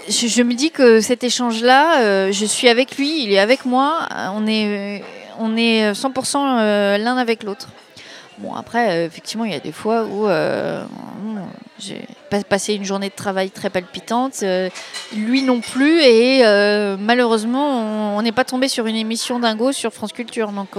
Je, 0.09 0.27
je, 0.27 0.41
me 0.41 0.53
dis 0.53 0.71
que 0.71 1.01
cet 1.01 1.23
échange-là, 1.23 2.31
je 2.31 2.45
suis 2.45 2.69
avec 2.69 2.97
lui, 2.97 3.23
il 3.23 3.31
est 3.31 3.39
avec 3.39 3.65
moi, 3.65 4.07
on 4.33 4.47
est, 4.47 5.03
on 5.39 5.57
est 5.57 5.91
100% 5.91 6.97
l'un 6.97 7.17
avec 7.17 7.43
l'autre. 7.43 7.67
Bon, 8.39 8.53
après, 8.53 9.05
effectivement, 9.05 9.45
il 9.45 9.51
y 9.51 9.55
a 9.55 9.59
des 9.59 9.71
fois 9.71 10.05
où 10.05 10.27
j'ai 11.79 12.07
passé 12.49 12.73
une 12.73 12.83
journée 12.83 13.09
de 13.09 13.15
travail 13.15 13.49
très 13.49 13.69
palpitante, 13.69 14.39
euh, 14.43 14.69
lui 15.15 15.43
non 15.43 15.61
plus, 15.61 16.01
et 16.01 16.45
euh, 16.45 16.97
malheureusement, 16.99 18.15
on 18.17 18.21
n'est 18.21 18.31
pas 18.31 18.45
tombé 18.45 18.67
sur 18.67 18.87
une 18.87 18.95
émission 18.95 19.39
dingo 19.39 19.71
sur 19.71 19.93
France 19.93 20.13
Culture, 20.13 20.51
donc 20.51 20.69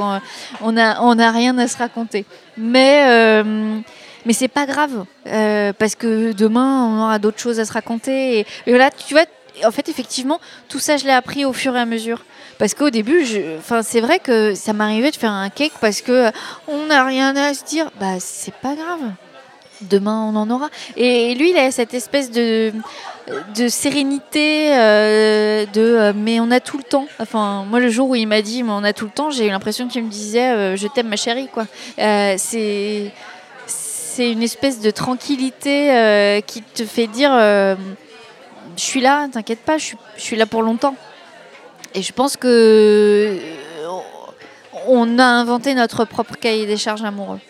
on 0.60 0.72
n'a 0.72 1.02
on 1.02 1.18
a 1.18 1.30
rien 1.30 1.56
à 1.58 1.68
se 1.68 1.76
raconter. 1.76 2.24
Mais, 2.56 3.04
euh, 3.08 3.78
mais 4.26 4.32
c'est 4.32 4.48
pas 4.48 4.66
grave, 4.66 5.04
parce 5.78 5.94
que 5.94 6.32
demain, 6.32 6.84
on 6.84 7.02
aura 7.04 7.18
d'autres 7.18 7.40
choses 7.40 7.60
à 7.60 7.64
se 7.64 7.72
raconter. 7.72 8.40
Et, 8.40 8.46
voilà, 8.66 8.90
tu 8.90 9.14
vois, 9.14 9.24
en 9.64 9.70
fait, 9.70 9.88
effectivement, 9.88 10.40
tout 10.68 10.78
ça, 10.78 10.96
je 10.96 11.04
l'ai 11.04 11.12
appris 11.12 11.44
au 11.44 11.52
fur 11.52 11.76
et 11.76 11.80
à 11.80 11.86
mesure. 11.86 12.24
Parce 12.58 12.74
qu'au 12.74 12.90
début, 12.90 13.24
c'est 13.82 14.00
vrai 14.00 14.18
que 14.18 14.54
ça 14.54 14.72
m'arrivait 14.72 15.12
de 15.12 15.16
faire 15.16 15.30
un 15.30 15.48
cake 15.48 15.74
parce 15.80 16.00
que 16.00 16.30
on 16.66 16.86
n'a 16.86 17.04
rien 17.04 17.36
à 17.36 17.54
se 17.54 17.64
dire. 17.64 17.90
Bah, 18.00 18.16
c'est 18.18 18.54
pas 18.54 18.74
grave 18.74 19.12
demain 19.82 20.30
on 20.32 20.36
en 20.36 20.50
aura. 20.50 20.68
Et 20.96 21.34
lui, 21.34 21.50
il 21.50 21.56
a 21.56 21.70
cette 21.70 21.94
espèce 21.94 22.30
de, 22.30 22.72
sérénité, 23.68 24.76
euh, 24.76 25.66
de 25.66 25.80
euh, 25.80 26.12
mais 26.14 26.40
on 26.40 26.50
a 26.50 26.60
tout 26.60 26.78
le 26.78 26.84
temps. 26.84 27.06
Enfin, 27.18 27.64
moi, 27.68 27.80
le 27.80 27.88
jour 27.88 28.10
où 28.10 28.14
il 28.14 28.26
m'a 28.26 28.42
dit 28.42 28.62
mais 28.62 28.72
on 28.72 28.84
a 28.84 28.92
tout 28.92 29.04
le 29.04 29.10
temps, 29.10 29.30
j'ai 29.30 29.46
eu 29.46 29.50
l'impression 29.50 29.88
qu'il 29.88 30.04
me 30.04 30.10
disait 30.10 30.50
euh, 30.50 30.76
je 30.76 30.86
t'aime 30.88 31.08
ma 31.08 31.16
chérie, 31.16 31.48
quoi. 31.48 31.66
c'est 31.96 33.12
une 34.18 34.42
espèce 34.42 34.80
de 34.80 34.90
tranquillité 34.90 36.42
qui 36.46 36.62
te 36.62 36.84
fait 36.84 37.06
dire 37.06 37.30
je 37.30 38.82
suis 38.82 39.00
là, 39.00 39.28
t'inquiète 39.28 39.60
pas, 39.60 39.78
je 39.78 39.84
suis, 39.84 39.98
je 40.16 40.22
suis 40.22 40.36
là 40.36 40.46
pour 40.46 40.62
longtemps. 40.62 40.96
Et 41.94 42.02
je 42.02 42.12
pense 42.12 42.36
que 42.36 43.38
on 44.86 45.18
a 45.18 45.24
inventé 45.24 45.74
notre 45.74 46.04
propre 46.04 46.36
cahier 46.36 46.66
des 46.66 46.76
charges 46.76 47.04
amoureux. 47.04 47.40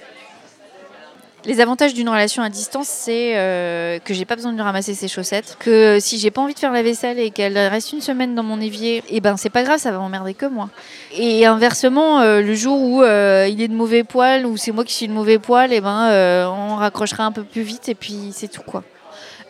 Les 1.45 1.61
avantages 1.61 1.95
d'une 1.95 2.09
relation 2.09 2.43
à 2.43 2.51
distance, 2.51 2.89
c'est 2.89 3.37
euh, 3.37 4.01
que 4.01 4.13
j'ai 4.13 4.25
pas 4.25 4.35
besoin 4.35 4.53
de 4.53 4.61
ramasser 4.61 4.95
ses 4.95 5.07
chaussettes, 5.07 5.57
que 5.61 5.99
si 6.01 6.19
j'ai 6.19 6.33
pas 6.33 6.41
envie 6.41 6.55
de 6.55 6.59
faire 6.59 6.73
la 6.73 6.83
vaisselle 6.83 7.21
et 7.21 7.31
qu'elle 7.31 7.57
reste 7.57 7.93
une 7.93 8.01
semaine 8.01 8.35
dans 8.35 8.43
mon 8.43 8.61
évier, 8.61 9.05
eh 9.09 9.21
ben 9.21 9.37
c'est 9.37 9.49
pas 9.49 9.63
grave, 9.63 9.79
ça 9.79 9.93
va 9.93 9.99
m'emmerder 9.99 10.35
que 10.35 10.47
moi. 10.47 10.69
Et 11.13 11.47
inversement, 11.47 12.21
euh, 12.21 12.43
le 12.43 12.55
jour 12.55 12.81
où 12.81 13.03
euh, 13.03 13.47
il 13.49 13.63
est 13.63 13.69
de 13.69 13.75
mauvais 13.75 14.03
poil 14.03 14.47
ou 14.47 14.57
c'est 14.57 14.73
moi 14.73 14.85
qui 14.85 14.93
suis 14.93 15.07
de 15.07 15.13
mauvais 15.13 15.39
poil, 15.39 15.73
eh 15.73 15.81
ben 15.81 16.49
on 16.49 16.75
raccrochera 16.75 17.25
un 17.25 17.33
peu 17.33 17.45
plus 17.45 17.63
vite 17.63 17.89
et 17.89 17.95
puis 17.95 18.31
c'est 18.33 18.49
tout 18.49 18.63
quoi. 18.63 18.83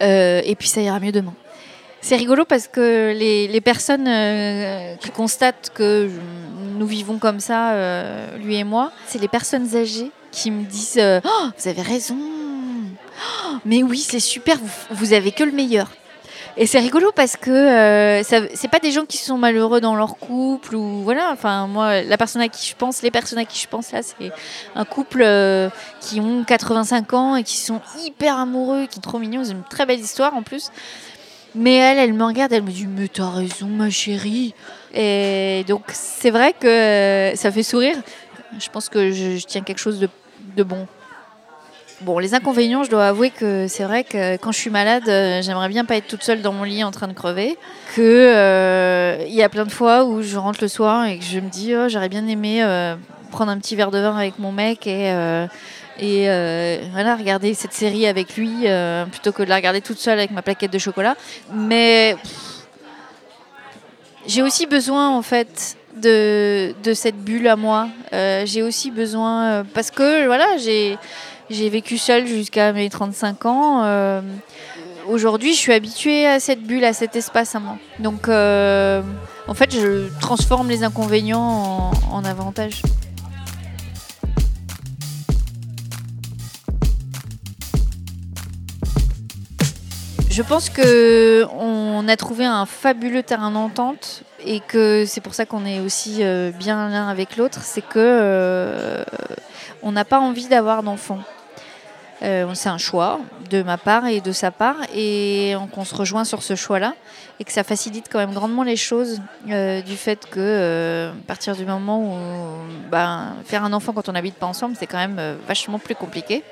et 0.00 0.54
puis 0.58 0.68
ça 0.68 0.82
ira 0.82 1.00
mieux 1.00 1.12
demain. 1.12 1.34
C'est 2.02 2.16
rigolo 2.16 2.44
parce 2.44 2.68
que 2.68 3.14
les 3.16 3.60
personnes 3.62 4.08
qui 5.00 5.10
constatent 5.10 5.72
que 5.74 6.10
nous 6.78 6.86
vivons 6.86 7.18
comme 7.18 7.40
ça, 7.40 7.72
lui 8.36 8.56
et 8.56 8.64
moi, 8.64 8.92
c'est 9.06 9.20
les 9.20 9.28
personnes 9.28 9.74
âgées 9.74 10.10
qui 10.30 10.50
me 10.50 10.64
disent 10.64 10.98
euh, 10.98 11.20
oh, 11.24 11.48
Vous 11.58 11.68
avez 11.68 11.82
raison, 11.82 12.16
oh, 12.18 13.56
mais 13.64 13.82
oui, 13.82 13.98
c'est 13.98 14.20
super, 14.20 14.56
vous, 14.58 14.94
vous 14.94 15.12
avez 15.12 15.32
que 15.32 15.44
le 15.44 15.52
meilleur. 15.52 15.88
Et 16.60 16.66
c'est 16.66 16.80
rigolo 16.80 17.12
parce 17.14 17.36
que 17.36 17.50
euh, 17.50 18.22
c'est 18.24 18.68
pas 18.68 18.80
des 18.80 18.90
gens 18.90 19.04
qui 19.04 19.16
sont 19.16 19.38
malheureux 19.38 19.80
dans 19.80 19.94
leur 19.94 20.16
couple 20.16 20.74
ou 20.74 21.02
voilà. 21.04 21.30
Enfin, 21.32 21.68
moi, 21.68 22.02
la 22.02 22.16
personne 22.16 22.42
à 22.42 22.48
qui 22.48 22.68
je 22.68 22.74
pense, 22.74 23.00
les 23.02 23.12
personnes 23.12 23.38
à 23.38 23.44
qui 23.44 23.60
je 23.60 23.68
pense 23.68 23.92
là, 23.92 24.00
c'est 24.02 24.32
un 24.74 24.84
couple 24.84 25.22
euh, 25.24 25.70
qui 26.00 26.18
ont 26.18 26.42
85 26.42 27.12
ans 27.14 27.36
et 27.36 27.44
qui 27.44 27.56
sont 27.56 27.80
hyper 28.04 28.36
amoureux, 28.36 28.86
qui 28.86 28.96
sont 28.96 29.00
trop 29.00 29.20
mignons. 29.20 29.42
Ont 29.42 29.52
une 29.52 29.62
très 29.62 29.86
belle 29.86 30.00
histoire 30.00 30.34
en 30.34 30.42
plus. 30.42 30.72
Mais 31.54 31.76
elle, 31.76 31.98
elle 31.98 32.12
me 32.12 32.24
regarde, 32.24 32.52
elle 32.52 32.64
me 32.64 32.72
dit 32.72 32.88
Mais 32.88 33.06
t'as 33.06 33.30
raison, 33.30 33.68
ma 33.68 33.88
chérie. 33.88 34.52
Et 34.92 35.64
donc, 35.68 35.84
c'est 35.92 36.30
vrai 36.30 36.54
que 36.58 37.32
ça 37.36 37.52
fait 37.52 37.62
sourire. 37.62 37.96
Je 38.58 38.68
pense 38.70 38.88
que 38.88 39.10
je, 39.10 39.44
tiens 39.44 39.62
quelque 39.62 39.78
chose 39.78 39.98
de, 40.00 40.62
bon. 40.62 40.86
Bon, 42.00 42.20
les 42.20 42.34
inconvénients, 42.34 42.84
je 42.84 42.90
dois 42.90 43.08
avouer 43.08 43.30
que 43.30 43.66
c'est 43.66 43.82
vrai 43.82 44.04
que 44.04 44.36
quand 44.36 44.52
je 44.52 44.58
suis 44.58 44.70
malade, 44.70 45.08
euh, 45.08 45.42
j'aimerais 45.42 45.68
bien 45.68 45.84
pas 45.84 45.96
être 45.96 46.06
toute 46.06 46.22
seule 46.22 46.42
dans 46.42 46.52
mon 46.52 46.62
lit 46.62 46.84
en 46.84 46.92
train 46.92 47.08
de 47.08 47.12
crever. 47.12 47.58
Que 47.96 48.32
euh, 48.36 49.24
il 49.26 49.34
y 49.34 49.42
a 49.42 49.48
plein 49.48 49.64
de 49.64 49.72
fois 49.72 50.04
où 50.04 50.22
je 50.22 50.36
rentre 50.36 50.60
le 50.62 50.68
soir 50.68 51.06
et 51.06 51.18
que 51.18 51.24
je 51.24 51.40
me 51.40 51.48
dis, 51.48 51.74
oh, 51.74 51.88
j'aurais 51.88 52.08
bien 52.08 52.26
aimé 52.28 52.62
euh, 52.62 52.94
prendre 53.32 53.50
un 53.50 53.58
petit 53.58 53.74
verre 53.74 53.90
de 53.90 53.98
vin 53.98 54.16
avec 54.16 54.38
mon 54.38 54.52
mec 54.52 54.86
et 54.86 55.12
et 56.00 56.26
voilà, 56.92 57.16
regarder 57.16 57.54
cette 57.54 57.72
série 57.72 58.06
avec 58.06 58.36
lui 58.36 58.66
plutôt 59.10 59.32
que 59.32 59.42
de 59.42 59.48
la 59.48 59.56
regarder 59.56 59.80
toute 59.80 59.98
seule 59.98 60.18
avec 60.18 60.30
ma 60.30 60.42
plaquette 60.42 60.72
de 60.72 60.78
chocolat. 60.78 61.16
Mais 61.52 62.14
j'ai 64.28 64.42
aussi 64.42 64.66
besoin 64.66 65.08
en 65.08 65.22
fait 65.22 65.77
de, 66.00 66.72
cette 66.94 67.16
bulle 67.16 67.48
à 67.48 67.56
moi. 67.56 67.88
Euh, 68.12 68.44
j'ai 68.46 68.62
aussi 68.62 68.90
besoin, 68.90 69.44
euh, 69.44 69.64
parce 69.74 69.90
que 69.90 70.26
voilà, 70.26 70.56
j'ai, 70.58 70.96
j'ai 71.50 71.68
vécu 71.68 71.98
seule 71.98 72.26
jusqu'à 72.26 72.72
mes 72.72 72.88
35 72.88 73.46
ans. 73.46 73.82
Euh, 73.84 74.20
aujourd'hui, 75.08 75.54
je 75.54 75.58
suis 75.58 75.72
habituée 75.72 76.26
à 76.26 76.40
cette 76.40 76.62
bulle, 76.62 76.84
à 76.84 76.92
cet 76.92 77.16
espace 77.16 77.54
à 77.54 77.60
moi. 77.60 77.76
Donc, 77.98 78.28
en 78.28 79.54
fait, 79.54 79.72
je 79.72 80.08
transforme 80.20 80.68
les 80.68 80.84
inconvénients 80.84 81.92
en, 82.10 82.16
en 82.16 82.24
avantages. 82.24 82.82
Je 90.38 90.44
pense 90.44 90.70
que 90.70 91.44
on 91.52 92.06
a 92.06 92.14
trouvé 92.14 92.44
un 92.44 92.64
fabuleux 92.64 93.24
terrain 93.24 93.50
d'entente 93.50 94.22
et 94.46 94.60
que 94.60 95.02
c'est 95.04 95.20
pour 95.20 95.34
ça 95.34 95.46
qu'on 95.46 95.66
est 95.66 95.80
aussi 95.80 96.18
euh, 96.20 96.52
bien 96.52 96.88
l'un 96.90 97.08
avec 97.08 97.36
l'autre, 97.36 97.62
c'est 97.64 97.80
que 97.80 97.96
euh, 97.96 99.02
on 99.82 99.90
n'a 99.90 100.04
pas 100.04 100.20
envie 100.20 100.46
d'avoir 100.46 100.84
d'enfants. 100.84 101.18
Euh, 102.22 102.48
c'est 102.54 102.68
un 102.68 102.78
choix 102.78 103.18
de 103.50 103.64
ma 103.64 103.78
part 103.78 104.06
et 104.06 104.20
de 104.20 104.30
sa 104.30 104.52
part, 104.52 104.76
et 104.94 105.56
qu'on 105.72 105.84
se 105.84 105.96
rejoint 105.96 106.22
sur 106.22 106.44
ce 106.44 106.54
choix-là, 106.54 106.94
et 107.40 107.44
que 107.44 107.50
ça 107.50 107.64
facilite 107.64 108.06
quand 108.08 108.20
même 108.20 108.32
grandement 108.32 108.62
les 108.62 108.76
choses 108.76 109.20
du 109.44 109.96
fait 109.96 110.24
que, 110.30 111.10
à 111.10 111.26
partir 111.26 111.56
du 111.56 111.66
moment 111.66 112.00
où 112.00 112.16
ben, 112.92 113.34
faire 113.44 113.64
un 113.64 113.72
enfant 113.72 113.92
quand 113.92 114.08
on 114.08 114.12
n'habite 114.12 114.36
pas 114.36 114.46
ensemble, 114.46 114.76
c'est 114.78 114.86
quand 114.86 114.98
même 114.98 115.36
vachement 115.48 115.80
plus 115.80 115.96
compliqué. 115.96 116.44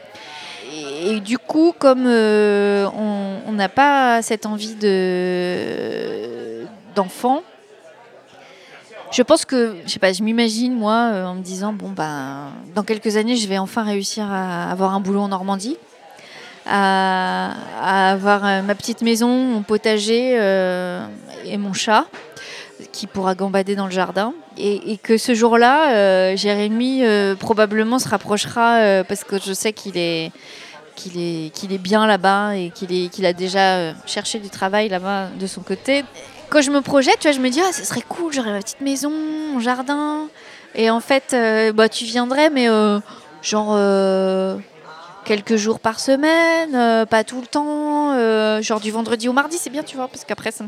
Et, 0.73 1.21
du 1.21 1.39
coup, 1.39 1.75
comme 1.79 2.07
on 2.07 3.53
n'a 3.53 3.69
pas 3.69 4.23
cette 4.23 4.47
envie 4.47 4.75
de 4.75 6.65
d'enfant, 6.95 7.43
je 9.13 9.23
pense 9.23 9.45
que, 9.45 9.77
je 9.87 9.93
sais 9.93 9.99
pas, 9.99 10.13
je 10.13 10.23
m'imagine 10.23 10.75
moi 10.75 11.11
en 11.27 11.35
me 11.35 11.43
disant 11.43 11.73
bon 11.73 11.91
bah 11.91 12.51
dans 12.75 12.83
quelques 12.83 13.17
années 13.17 13.37
je 13.37 13.47
vais 13.47 13.59
enfin 13.59 13.83
réussir 13.83 14.31
à 14.31 14.71
avoir 14.71 14.95
un 14.95 15.01
boulot 15.01 15.21
en 15.21 15.29
Normandie 15.29 15.77
à, 16.67 18.11
avoir 18.11 18.45
euh, 18.45 18.63
ma 18.63 18.75
petite 18.75 19.03
maison, 19.03 19.29
mon 19.29 19.63
potager 19.63 20.37
euh, 20.39 21.07
et 21.45 21.57
mon 21.57 21.73
chat 21.73 22.07
qui 22.93 23.07
pourra 23.07 23.35
gambader 23.35 23.77
dans 23.77 23.87
le 23.87 23.93
jardin. 23.93 24.35
Et, 24.59 24.99
que 25.03 25.19
ce 25.19 25.35
jour-là, 25.35 25.93
euh, 25.95 26.37
Jérémy 26.37 27.03
probablement 27.39 27.99
se 27.99 28.09
rapprochera 28.09 29.03
parce 29.05 29.25
que 29.25 29.37
je 29.39 29.53
sais 29.53 29.73
qu'il 29.73 29.99
est, 29.99 30.33
qu'il 30.95 31.19
est, 31.19 31.51
qu'il 31.55 31.73
est 31.73 31.79
bien 31.79 32.07
là-bas 32.07 32.57
et 32.57 32.71
qu'il 32.71 33.27
a 33.27 33.33
déjà 33.33 33.93
cherché 34.07 34.39
du 34.39 34.49
travail 34.49 34.89
là-bas 34.89 35.29
de 35.39 35.47
son 35.47 35.61
côté. 35.61 36.05
Quand 36.49 36.63
je 36.63 36.71
me 36.71 36.81
projette, 36.81 37.19
tu 37.19 37.29
vois, 37.29 37.37
je 37.37 37.41
me 37.41 37.51
dis, 37.51 37.61
ah, 37.61 37.73
ce 37.73 37.85
serait 37.85 38.05
cool, 38.09 38.33
j'aurais 38.33 38.53
ma 38.53 38.61
petite 38.61 38.81
maison, 38.81 39.11
mon 39.11 39.61
jardin. 39.61 40.29
Et 40.75 40.91
en 40.91 41.01
fait, 41.01 41.37
bah, 41.75 41.89
tu 41.89 42.05
viendrais, 42.05 42.51
mais 42.51 42.69
genre 43.43 43.77
quelques 45.27 45.57
jours 45.57 45.81
par 45.81 45.99
semaine, 46.01 46.75
euh, 46.75 47.05
pas 47.05 47.25
tout 47.25 47.41
le 47.41 47.47
temps, 47.47 48.13
euh, 48.15 48.63
genre 48.63 48.81
du 48.81 48.93
vendredi 48.93 49.29
au 49.29 49.33
mardi, 49.33 49.59
c'est 49.59 49.71
bien, 49.71 49.83
tu 49.83 49.97
vois, 49.97 50.09
parce 50.09 50.25
qu'après, 50.25 50.53
ça 50.53 50.65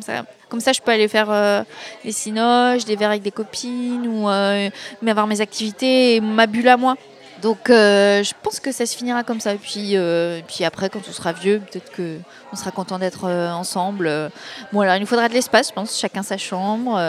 comme 0.48 0.60
ça, 0.60 0.72
je 0.72 0.80
peux 0.80 0.90
aller 0.90 1.08
faire 1.08 1.28
euh, 1.30 1.62
des 2.04 2.12
cinoches, 2.12 2.84
des 2.84 2.96
verres 2.96 3.10
avec 3.10 3.22
des 3.22 3.30
copines, 3.30 4.06
ou 4.06 4.26
mais 4.28 5.10
avoir 5.10 5.26
mes 5.26 5.40
activités 5.40 6.16
et 6.16 6.20
ma 6.20 6.46
bulle 6.46 6.68
à 6.68 6.76
moi. 6.76 6.96
Donc, 7.40 7.68
je 7.68 8.32
pense 8.42 8.58
que 8.58 8.72
ça 8.72 8.84
se 8.84 8.96
finira 8.96 9.22
comme 9.22 9.38
ça. 9.38 9.54
Et 9.54 9.58
puis, 9.58 9.96
puis 10.48 10.64
après, 10.64 10.88
quand 10.88 11.00
on 11.08 11.12
sera 11.12 11.32
vieux, 11.32 11.60
peut-être 11.60 11.92
qu'on 11.94 12.56
sera 12.56 12.72
content 12.72 12.98
d'être 12.98 13.28
ensemble. 13.28 14.10
Bon, 14.72 14.80
alors, 14.80 14.96
il 14.96 15.00
nous 15.00 15.06
faudra 15.06 15.28
de 15.28 15.34
l'espace, 15.34 15.68
je 15.68 15.74
pense, 15.74 15.96
chacun 15.96 16.22
sa 16.22 16.38
chambre, 16.38 17.00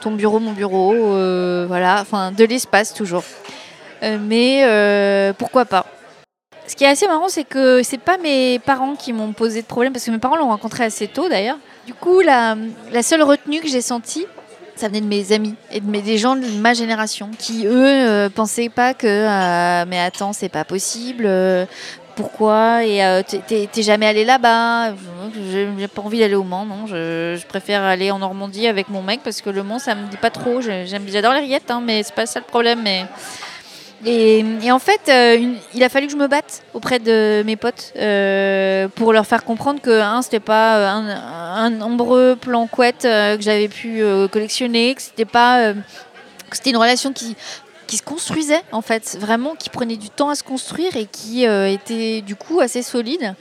ton 0.00 0.12
bureau, 0.12 0.38
mon 0.38 0.52
bureau, 0.52 0.94
voilà, 1.66 1.98
enfin, 2.00 2.30
de 2.30 2.44
l'espace 2.44 2.94
toujours. 2.94 3.24
mais 4.02 5.34
pourquoi 5.38 5.64
pas 5.64 5.86
ce 6.66 6.74
qui 6.74 6.84
est 6.84 6.88
assez 6.88 7.06
marrant, 7.06 7.28
c'est 7.28 7.44
que 7.44 7.82
c'est 7.82 7.98
pas 7.98 8.18
mes 8.18 8.58
parents 8.58 8.96
qui 8.96 9.12
m'ont 9.12 9.32
posé 9.32 9.62
de 9.62 9.66
problème, 9.66 9.92
parce 9.92 10.04
que 10.04 10.10
mes 10.10 10.18
parents 10.18 10.36
l'ont 10.36 10.48
rencontré 10.48 10.84
assez 10.84 11.06
tôt 11.06 11.28
d'ailleurs. 11.28 11.58
Du 11.86 11.94
coup, 11.94 12.20
la, 12.20 12.56
seule 13.02 13.22
retenue 13.22 13.60
que 13.60 13.68
j'ai 13.68 13.80
sentie, 13.80 14.26
ça 14.74 14.88
venait 14.88 15.00
de 15.00 15.06
mes 15.06 15.32
amis 15.32 15.54
et 15.70 15.80
de 15.80 15.88
mes, 15.88 16.02
des 16.02 16.18
gens 16.18 16.36
de 16.36 16.46
ma 16.58 16.74
génération 16.74 17.30
qui, 17.38 17.66
eux, 17.66 17.86
euh, 17.86 18.28
pensaient 18.28 18.68
pas 18.68 18.92
que 18.92 19.06
euh, 19.06 19.84
mais 19.88 20.00
attends, 20.00 20.32
c'est 20.32 20.48
pas 20.48 20.64
possible. 20.64 21.24
Euh, 21.26 21.64
pourquoi 22.16 22.84
Et 22.84 23.02
t'es 23.46 23.82
jamais 23.82 24.06
allé 24.06 24.24
là-bas 24.24 24.94
J'ai 25.50 25.88
pas 25.88 26.02
envie 26.02 26.18
d'aller 26.18 26.34
au 26.34 26.44
Mans, 26.44 26.64
non. 26.64 26.86
Je, 26.86 27.38
je, 27.38 27.46
préfère 27.46 27.82
aller 27.82 28.10
en 28.10 28.18
Normandie 28.18 28.66
avec 28.66 28.88
mon 28.88 29.02
mec 29.02 29.20
parce 29.22 29.42
que 29.42 29.50
le 29.50 29.62
Mans, 29.62 29.78
ça 29.78 29.94
me 29.94 30.08
dit 30.08 30.16
pas 30.16 30.30
trop. 30.30 30.62
J'adore 30.62 31.34
les 31.34 31.40
rillettes, 31.40 31.70
hein, 31.70 31.82
mais 31.84 32.02
c'est 32.02 32.14
pas 32.14 32.24
ça 32.24 32.40
le 32.40 32.46
problème. 32.46 32.80
Mais 32.82 33.04
et, 34.04 34.70
en 34.70 34.78
fait, 34.78 35.00
euh, 35.08 35.54
il 35.74 35.82
a 35.82 35.88
fallu 35.88 36.06
que 36.06 36.12
je 36.12 36.18
me 36.18 36.28
batte 36.28 36.62
auprès 36.74 36.98
de 36.98 37.42
mes 37.46 37.56
potes 37.56 37.92
euh, 37.96 38.88
pour 38.88 39.12
leur 39.12 39.26
faire 39.26 39.44
comprendre 39.44 39.80
que 39.80 40.00
hein, 40.00 40.20
c'était 40.22 40.40
pas 40.40 40.76
euh, 40.76 41.14
un, 41.16 41.70
nombreux 41.70 42.36
plan 42.36 42.66
couette 42.66 43.02
que 43.02 43.38
j'avais 43.40 43.68
pu 43.68 44.02
collectionner, 44.30 44.94
que 44.94 45.02
c'était 45.02 45.24
pas 45.24 45.72
c'était 46.52 46.70
une 46.70 46.76
relation 46.76 47.12
qui 47.12 47.36
qui 47.86 47.96
se 47.96 48.02
construisait 48.02 48.62
en 48.72 48.82
fait, 48.82 49.16
vraiment 49.20 49.54
qui 49.54 49.70
prenait 49.70 49.96
du 49.96 50.10
temps 50.10 50.28
à 50.28 50.34
se 50.34 50.42
construire 50.42 50.96
et 50.96 51.06
qui 51.06 51.44
était 51.44 52.20
du 52.20 52.36
coup 52.36 52.60
assez 52.60 52.82
solide 52.82 53.34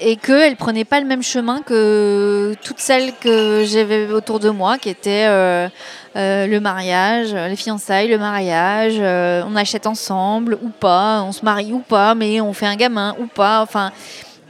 et 0.00 0.16
qu'elle 0.16 0.50
ne 0.50 0.56
prenait 0.56 0.84
pas 0.84 1.00
le 1.00 1.06
même 1.06 1.22
chemin 1.22 1.60
que 1.62 2.54
toutes 2.62 2.80
celles 2.80 3.12
que 3.20 3.64
j'avais 3.64 4.10
autour 4.10 4.40
de 4.40 4.50
moi, 4.50 4.78
qui 4.78 4.88
étaient 4.88 5.26
euh, 5.26 5.68
euh, 6.16 6.46
le 6.46 6.60
mariage, 6.60 7.34
les 7.34 7.56
fiançailles, 7.56 8.08
le 8.08 8.18
mariage, 8.18 8.96
euh, 8.98 9.42
on 9.46 9.56
achète 9.56 9.86
ensemble 9.86 10.58
ou 10.62 10.68
pas, 10.68 11.22
on 11.22 11.32
se 11.32 11.44
marie 11.44 11.72
ou 11.72 11.80
pas, 11.80 12.14
mais 12.14 12.40
on 12.40 12.52
fait 12.52 12.66
un 12.66 12.76
gamin 12.76 13.14
ou 13.20 13.26
pas, 13.26 13.62
enfin 13.62 13.92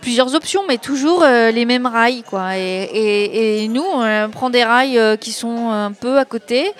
plusieurs 0.00 0.35
options, 0.35 0.62
mais 0.68 0.76
toujours 0.76 1.24
les 1.24 1.64
mêmes 1.64 1.87
rails. 1.87 2.24
Quoi. 2.24 2.59
Et, 2.59 3.66
nous, 3.70 3.83
on 3.83 4.28
prend 4.30 4.50
des 4.50 4.62
rails 4.62 5.00
qui 5.18 5.33
sont 5.33 5.70
un 5.70 5.92
peu 5.92 6.18
à 6.18 6.26
côté, 6.26 6.72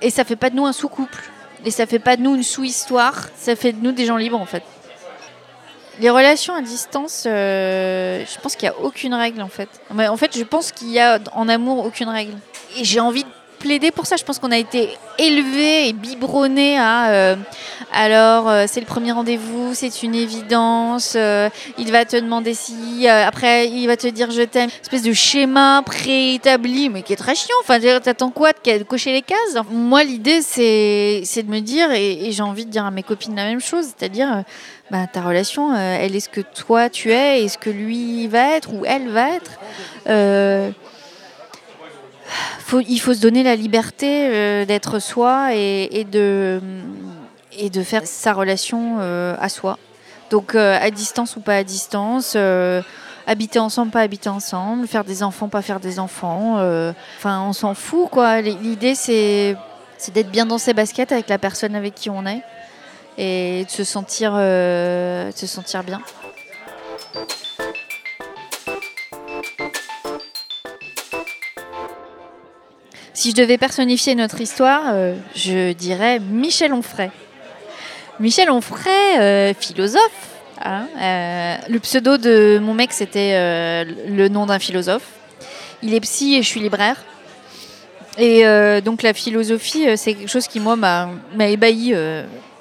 et 0.00 0.08
ça 0.08 0.24
fait 0.24 0.36
pas 0.36 0.48
de 0.48 0.56
nous 0.56 0.64
un 0.64 0.72
sous-couple, 0.72 1.30
et 1.62 1.70
ça 1.70 1.84
fait 1.84 1.98
pas 1.98 2.16
de 2.16 2.22
nous 2.22 2.34
une 2.34 2.42
sous-histoire, 2.42 3.28
ça 3.36 3.54
fait 3.54 3.72
de 3.72 3.84
nous 3.84 3.92
des 3.92 4.06
gens 4.06 4.16
libres 4.16 4.40
en 4.40 4.46
fait. 4.46 4.62
Les 6.00 6.10
relations 6.10 6.54
à 6.54 6.60
distance, 6.60 7.24
euh, 7.26 8.24
je 8.26 8.40
pense 8.40 8.56
qu'il 8.56 8.68
n'y 8.68 8.74
a 8.74 8.80
aucune 8.80 9.14
règle 9.14 9.42
en 9.42 9.48
fait. 9.48 9.68
En 9.90 10.16
fait, 10.16 10.36
je 10.36 10.44
pense 10.44 10.72
qu'il 10.72 10.90
y 10.90 10.98
a 10.98 11.20
en 11.32 11.48
amour 11.48 11.84
aucune 11.84 12.08
règle. 12.08 12.34
Et 12.76 12.84
j'ai 12.84 13.00
envie 13.00 13.24
pour 13.94 14.06
ça. 14.06 14.16
Je 14.16 14.24
pense 14.24 14.38
qu'on 14.38 14.50
a 14.50 14.58
été 14.58 14.90
élevé 15.18 15.88
et 15.88 15.92
biberonné 15.92 16.78
à 16.78 17.10
euh, 17.10 17.36
alors 17.92 18.48
euh, 18.48 18.64
c'est 18.68 18.80
le 18.80 18.86
premier 18.86 19.12
rendez-vous, 19.12 19.74
c'est 19.74 20.02
une 20.02 20.14
évidence. 20.14 21.14
il 21.14 21.92
va 21.92 22.04
te 22.04 22.16
demander 22.16 22.54
si 22.54 23.06
après 23.08 23.68
il 23.68 23.86
va 23.86 23.96
te 23.96 24.06
dire 24.06 24.30
je 24.30 24.42
t'aime. 24.42 24.70
Espèce 24.82 25.02
de 25.02 25.12
schéma 25.12 25.82
préétabli, 25.84 26.88
mais 26.90 27.02
qui 27.02 27.12
est 27.12 27.16
très 27.16 27.34
chiant. 27.34 27.56
Enfin, 27.62 27.78
t'attends 28.00 28.30
quoi 28.30 28.52
de 28.52 28.82
cocher 28.82 29.12
les 29.12 29.22
cases? 29.22 29.56
Moi, 29.70 30.04
l'idée 30.04 30.40
c'est 30.42 31.42
de 31.42 31.50
me 31.50 31.60
dire 31.60 31.90
et, 31.92 32.30
j'ai 32.30 32.42
envie 32.42 32.66
de 32.66 32.70
dire 32.70 32.84
à 32.84 32.90
mes 32.90 33.02
copines 33.02 33.36
la 33.36 33.44
même 33.44 33.60
chose, 33.60 33.86
c'est-à-dire 33.86 34.44
bah, 34.90 35.06
ta 35.06 35.22
relation, 35.22 35.74
euh, 35.74 35.96
elle 35.98 36.14
est 36.14 36.20
ce 36.20 36.28
que 36.28 36.42
toi 36.42 36.90
tu 36.90 37.10
es 37.10 37.42
et 37.42 37.48
ce 37.48 37.56
que 37.56 37.70
lui 37.70 38.26
va 38.28 38.54
être 38.54 38.72
ou 38.72 38.84
elle 38.84 39.08
va 39.08 39.30
être. 39.30 39.52
Euh, 42.72 42.82
il 42.88 42.98
faut 42.98 43.14
se 43.14 43.20
donner 43.20 43.42
la 43.42 43.56
liberté 43.56 44.28
euh, 44.28 44.64
d'être 44.64 44.98
soi 44.98 45.54
et, 45.54 46.06
de, 46.10 46.60
faire 47.84 48.06
sa 48.06 48.32
relation 48.32 48.98
à 48.98 49.48
soi. 49.48 49.78
Donc 50.30 50.54
à 50.54 50.90
distance 50.90 51.36
ou 51.36 51.40
pas 51.40 51.56
à 51.56 51.64
distance, 51.64 52.36
habiter 53.26 53.58
ensemble, 53.58 53.90
pas 53.90 54.00
habiter 54.00 54.28
ensemble, 54.28 54.86
faire 54.86 55.04
des 55.04 55.22
enfants, 55.22 55.48
pas 55.48 55.62
faire 55.62 55.80
des 55.80 55.98
enfants. 55.98 56.56
Enfin, 57.18 57.42
on 57.42 57.52
s'en 57.52 57.74
fout 57.74 58.08
quoi. 58.10 58.40
L'idée 58.40 58.94
c'est 58.94 59.56
d'être 60.12 60.30
bien 60.30 60.46
dans 60.46 60.58
ses 60.58 60.74
baskets 60.74 61.12
avec 61.12 61.28
la 61.28 61.38
personne 61.38 61.74
avec 61.74 61.94
qui 61.94 62.10
on 62.10 62.26
est 62.26 62.42
et 63.16 63.64
de 63.64 63.82
euh, 64.22 65.32
se 65.32 65.46
sentir 65.46 65.82
bien. 65.84 66.00
Si 73.24 73.30
je 73.30 73.36
devais 73.36 73.56
personnifier 73.56 74.14
notre 74.14 74.38
histoire, 74.42 74.82
euh, 74.92 75.14
je 75.34 75.72
dirais 75.72 76.20
Michel 76.20 76.74
Onfray. 76.74 77.10
Michel 78.20 78.50
Onfray, 78.50 79.18
euh, 79.18 79.54
philosophe. 79.58 80.28
Hein, 80.62 80.86
le 81.68 81.78
pseudo 81.78 82.18
de 82.18 82.58
mon 82.62 82.74
mec, 82.74 82.92
c'était 82.92 83.84
le 83.84 84.28
nom 84.28 84.46
d'un 84.46 84.58
philosophe. 84.58 85.06
Il 85.82 85.94
est 85.94 86.00
psy 86.00 86.36
et 86.36 86.42
je 86.42 86.48
suis 86.48 86.60
libraire. 86.60 87.02
Et 88.18 88.44
donc 88.82 89.02
la 89.02 89.12
philosophie, 89.12 89.96
c'est 89.96 90.14
quelque 90.14 90.30
chose 90.30 90.46
qui, 90.46 90.60
moi, 90.60 90.76
m'a 90.76 91.08
ébahi 91.40 91.94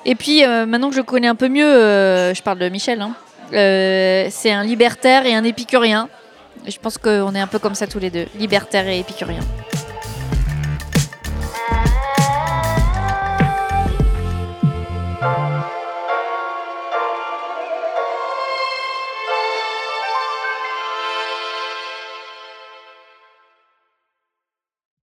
et 0.06 0.15
puis, 0.15 0.43
euh, 0.43 0.65
maintenant 0.65 0.89
que 0.89 0.95
je 0.95 1.02
connais 1.02 1.28
un 1.28 1.36
peu 1.36 1.47
mieux, 1.47 1.65
euh, 1.65 2.34
je 2.34 2.41
parle 2.41 2.60
de 2.60 2.67
Michel, 2.67 3.02
hein, 3.02 3.15
euh, 3.54 4.28
c'est 4.30 4.52
un 4.52 4.63
libertaire 4.63 5.26
et 5.26 5.34
un 5.34 5.43
épicurien. 5.43 6.10
je 6.67 6.78
pense 6.78 6.97
qu'on 6.97 7.36
est 7.36 7.39
un 7.39 7.47
peu 7.47 7.60
comme 7.60 7.76
ça 7.76 7.88
tous 7.88 7.99
les 7.99 8.10
deux, 8.10 8.26
libertaire 8.38 8.88
et 8.88 8.99
épicurien. 8.99 9.41